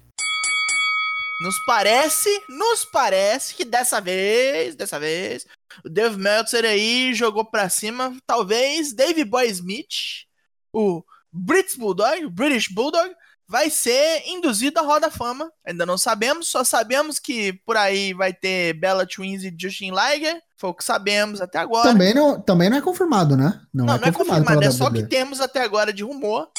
[1.41, 5.45] Nos parece, nos parece que dessa vez, dessa vez,
[5.85, 10.25] o Dave Meltzer aí jogou pra cima, talvez Dave Boy Smith,
[10.73, 13.13] o British Bulldog, British Bulldog,
[13.45, 15.51] vai ser induzido à Roda da Fama.
[15.65, 20.41] Ainda não sabemos, só sabemos que por aí vai ter Bella Twins e Justin Liger,
[20.59, 21.89] foi o que sabemos até agora.
[21.89, 23.61] Também não, também não é confirmado, né?
[23.73, 26.49] Não, não é confirmado, pela é só que temos até agora de rumor.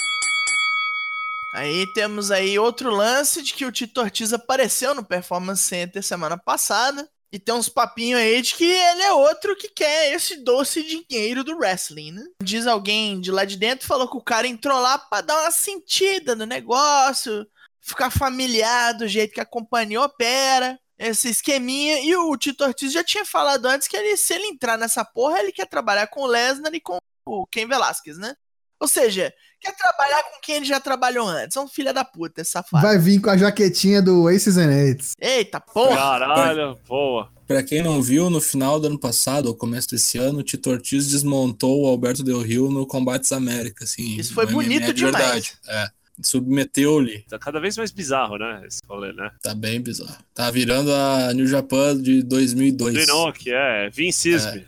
[1.55, 6.39] Aí temos aí outro lance de que o Tito Ortiz apareceu no Performance Center semana
[6.39, 7.07] passada.
[7.33, 11.45] E tem uns papinhos aí de que ele é outro que quer esse doce dinheiro
[11.45, 12.25] do wrestling, né?
[12.43, 15.51] Diz alguém de lá de dentro, falou que o cara entrou lá pra dar uma
[15.51, 17.47] sentida no negócio,
[17.81, 22.03] ficar familiar do jeito que a companhia opera, esse esqueminha.
[22.05, 25.41] E o Tito Ortiz já tinha falado antes que ele, se ele entrar nessa porra,
[25.41, 28.35] ele quer trabalhar com o Lesnar e com o Ken Velasquez, né?
[28.79, 31.57] Ou seja, quer trabalhar com quem ele já trabalhou antes.
[31.57, 32.87] É um filho da puta, esse safado.
[32.87, 35.15] Vai vir com a jaquetinha do Aces and Eights.
[35.21, 35.97] Eita porra!
[35.97, 37.31] Caralho, boa.
[37.47, 40.71] Pra quem não viu, no final do ano passado, ou começo desse ano, o Tito
[40.71, 44.17] Ortiz desmontou o Alberto Del Rio no Combates América, assim.
[44.17, 45.15] Isso foi no bonito MMA de demais.
[45.15, 45.53] verdade.
[45.69, 46.00] É.
[46.23, 47.25] Submeteu-lhe.
[47.29, 48.63] Tá cada vez mais bizarro, né?
[48.67, 49.31] Esse rolê, né?
[49.43, 50.17] Tá bem bizarro.
[50.35, 53.05] Tá virando a New Japan de 2002.
[53.05, 53.91] Inoki, é.
[53.91, 54.67] Vin Cisbe.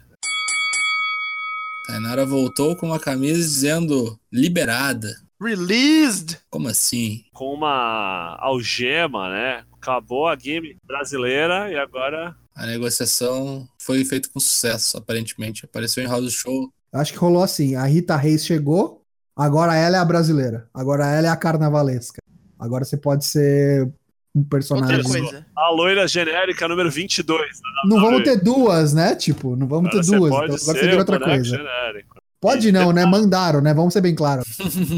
[1.86, 5.14] Tainara voltou com uma camisa dizendo liberada.
[5.42, 6.38] Released!
[6.48, 7.24] Como assim?
[7.32, 9.64] Com uma algema, né?
[9.72, 12.36] Acabou a game brasileira e agora.
[12.54, 15.64] A negociação foi feita com sucesso, aparentemente.
[15.64, 16.72] Apareceu em House Show.
[16.92, 17.74] Acho que rolou assim.
[17.74, 19.01] A Rita Reis chegou,
[19.36, 20.68] agora ela é a brasileira.
[20.74, 22.18] Agora ela é a carnavalesca.
[22.58, 23.90] Agora você pode ser
[24.34, 24.96] um personagem.
[24.98, 25.46] Outra coisa.
[25.56, 27.40] A loira genérica número 22.
[27.40, 27.46] né?
[27.86, 29.14] Não vamos ter duas, né?
[29.14, 30.30] Tipo, não vamos Agora ter você duas.
[30.30, 31.44] pode Então agora você ser vira o outra coisa.
[31.44, 32.16] genérico.
[32.40, 33.04] Pode não, né?
[33.06, 33.72] Mandaram, né?
[33.72, 34.44] Vamos ser bem claros.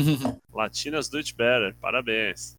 [0.54, 2.56] Latinas do It Better, parabéns.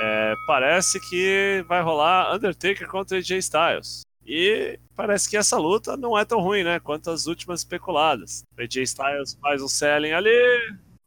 [0.00, 4.02] É, parece que vai rolar Undertaker contra AJ Styles.
[4.28, 6.78] E parece que essa luta não é tão ruim, né?
[6.78, 8.44] Quanto as últimas especuladas.
[8.56, 10.30] O AJ Styles faz um selling ali.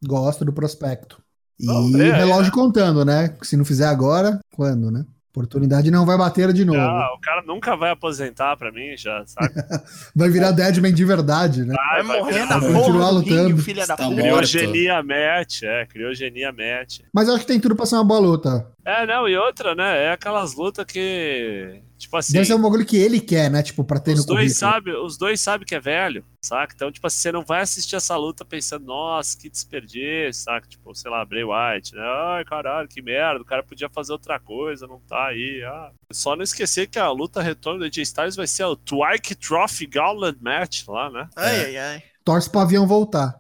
[0.06, 1.22] Gosto do prospecto.
[1.60, 3.36] E ver, relógio contando, né?
[3.44, 5.06] Se não fizer agora, quando, né?
[5.30, 6.80] Oportunidade não vai bater de novo.
[6.80, 9.54] Ah, o cara nunca vai aposentar pra mim, já, sabe?
[10.14, 11.74] Vai virar Deadman de verdade, né?
[11.74, 13.56] Vai morrer na Vai porra continuar ringue, lutando.
[13.56, 14.16] o filho da Tá puta.
[14.22, 17.00] Criogenia match, é, criogenia match.
[17.14, 18.68] Mas eu acho que tem tudo pra ser uma boa luta.
[18.84, 20.06] É, não, e outra, né?
[20.08, 21.82] É aquelas lutas que.
[22.02, 22.34] Tipo assim.
[22.34, 23.62] Deve ser um bagulho que ele quer, né?
[23.62, 24.74] Tipo, pra ter Os no dois, currículo.
[24.74, 26.74] sabe, os dois sabem que é velho, saca?
[26.76, 30.68] Então, tipo assim, você não vai assistir essa luta pensando, nossa, que desperdício, saca?
[30.68, 32.02] Tipo, sei lá, Bray White, né?
[32.02, 35.64] Ai, caralho, que merda, o cara podia fazer outra coisa, não tá aí.
[35.64, 35.92] Ah.
[36.12, 39.86] Só não esquecer que a luta retorno do AJ Styles vai ser o Twike Trophy
[39.86, 41.30] Gauntlet Match lá, né?
[41.36, 42.04] Ai, ai, ai.
[42.26, 43.40] Torce pro avião voltar.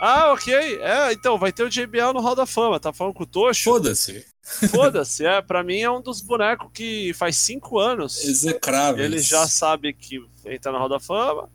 [0.00, 0.52] Ah, ok.
[0.80, 3.62] É, então, vai ter o JBL no Hall da Fama, tá falando com o Tocho?
[3.64, 4.26] Foda-se.
[4.42, 9.04] Foda-se, é, pra mim é um dos bonecos que faz cinco anos Execráveis.
[9.04, 11.48] ele já sabe que entra na Hall da Fama.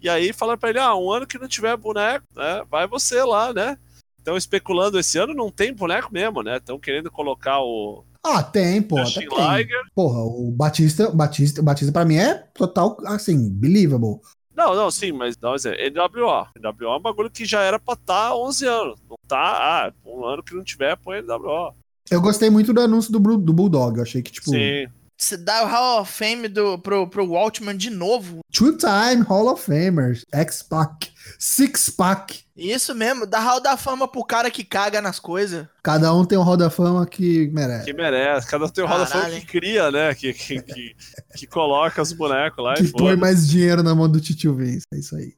[0.00, 2.62] E aí falaram pra ele, ah, um ano que não tiver boneco, né?
[2.70, 3.78] Vai você lá, né?
[4.18, 6.58] Estão especulando esse ano, não tem boneco mesmo, né?
[6.58, 8.98] Estão querendo colocar o Ah, tem, pô.
[8.98, 9.68] Até tem.
[9.94, 14.20] Porra, o Batista, Batista, Batista pra mim é total, assim, believable.
[14.54, 15.78] Não, Não, não, sim, mas dá um exemplo.
[15.78, 16.48] NWO.
[16.58, 19.00] NWO é um bagulho que já era pra estar tá 11 anos.
[19.08, 21.72] Não tá, ah, um ano que não tiver, põe NWO.
[22.10, 23.96] Eu gostei muito do anúncio do, do Bulldog.
[23.96, 24.50] Eu achei que, tipo.
[24.50, 24.86] Sim.
[25.18, 28.40] Você dá o Hall of Fame do, pro, pro Waltman de novo.
[28.52, 30.26] Two-time Hall of Famers.
[30.30, 31.10] X-Pac.
[31.38, 32.44] Six-Pac.
[32.54, 35.66] Isso mesmo, dá Hall da Fama pro cara que caga nas coisas.
[35.82, 37.86] Cada um tem um Hall da Fama que merece.
[37.86, 38.46] Que merece.
[38.46, 40.14] Cada um tem um Hall da Fama que cria, né?
[40.14, 40.96] Que, que, que,
[41.34, 44.84] que coloca os bonecos lá que e põe mais dinheiro na mão do Titio Vince.
[44.92, 45.32] É isso aí.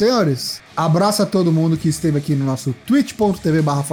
[0.00, 3.84] Senhores, abraço a todo mundo que esteve aqui no nosso twitch.tv barra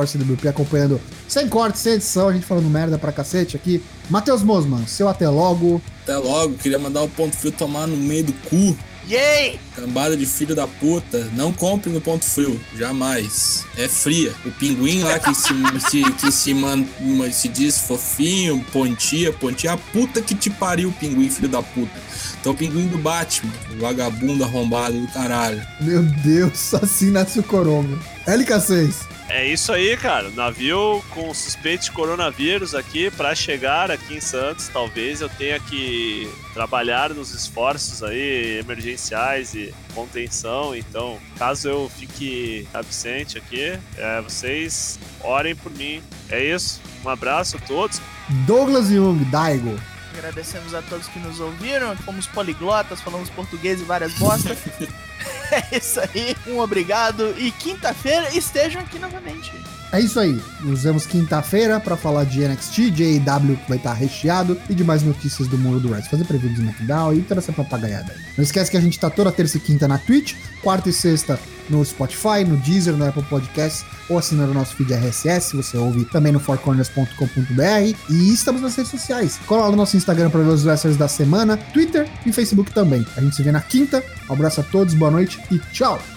[0.47, 3.83] acompanhando sem corte, sem edição, a gente falando merda pra cacete aqui.
[4.09, 5.81] Matheus Mosman, seu até logo.
[6.03, 8.77] Até logo, queria mandar o ponto frio tomar no meio do cu.
[9.09, 9.57] Yay!
[9.73, 13.63] Cambada de filho da puta, não compre no ponto frio, jamais.
[13.77, 14.33] É fria.
[14.45, 15.53] O pinguim lá que se,
[15.89, 16.85] se, que se, man,
[17.31, 21.93] se diz fofinho, pontia, pontia, a puta que te pariu, pinguim, filho da puta.
[22.41, 25.65] Então o pinguim do Batman, vagabundo arrombado do caralho.
[25.79, 27.97] Meu Deus, assim nasce o Coronga.
[28.27, 29.16] LK6.
[29.29, 30.29] É isso aí, cara.
[30.29, 34.69] Navio com suspeito de coronavírus aqui para chegar aqui em Santos.
[34.69, 40.73] Talvez eu tenha que trabalhar nos esforços aí emergenciais e contenção.
[40.73, 46.01] Então, caso eu fique absente aqui, é, vocês orem por mim.
[46.29, 46.81] É isso.
[47.03, 48.01] Um abraço a todos.
[48.45, 49.77] Douglas Jung, Daigo.
[50.13, 51.95] Agradecemos a todos que nos ouviram.
[51.97, 54.57] Fomos poliglotas, falamos português e várias bostas.
[55.51, 56.35] é isso aí.
[56.47, 57.35] Um obrigado.
[57.37, 59.51] E quinta-feira estejam aqui novamente.
[59.91, 60.41] É isso aí.
[60.61, 65.01] Nos vemos quinta-feira para falar de NXT, JW que vai estar recheado e de mais
[65.01, 66.09] notícias do mundo do Wrestling.
[66.09, 68.19] Fazer preview do SmackDown e toda essa papagaiada aí.
[68.37, 71.39] Não esquece que a gente tá toda terça e quinta na Twitch, quarta e sexta
[71.69, 75.55] no Spotify, no Deezer, no Apple Podcasts ou assinando o nosso feed RSS.
[75.55, 79.39] Você ouve também no fourcorners.com.br e estamos nas redes sociais.
[79.45, 83.05] Cola lá no nosso Instagram para ver os wrestlers da semana, Twitter e Facebook também.
[83.15, 84.03] A gente se vê na quinta.
[84.29, 86.16] Um abraço a todos, boa noite e tchau!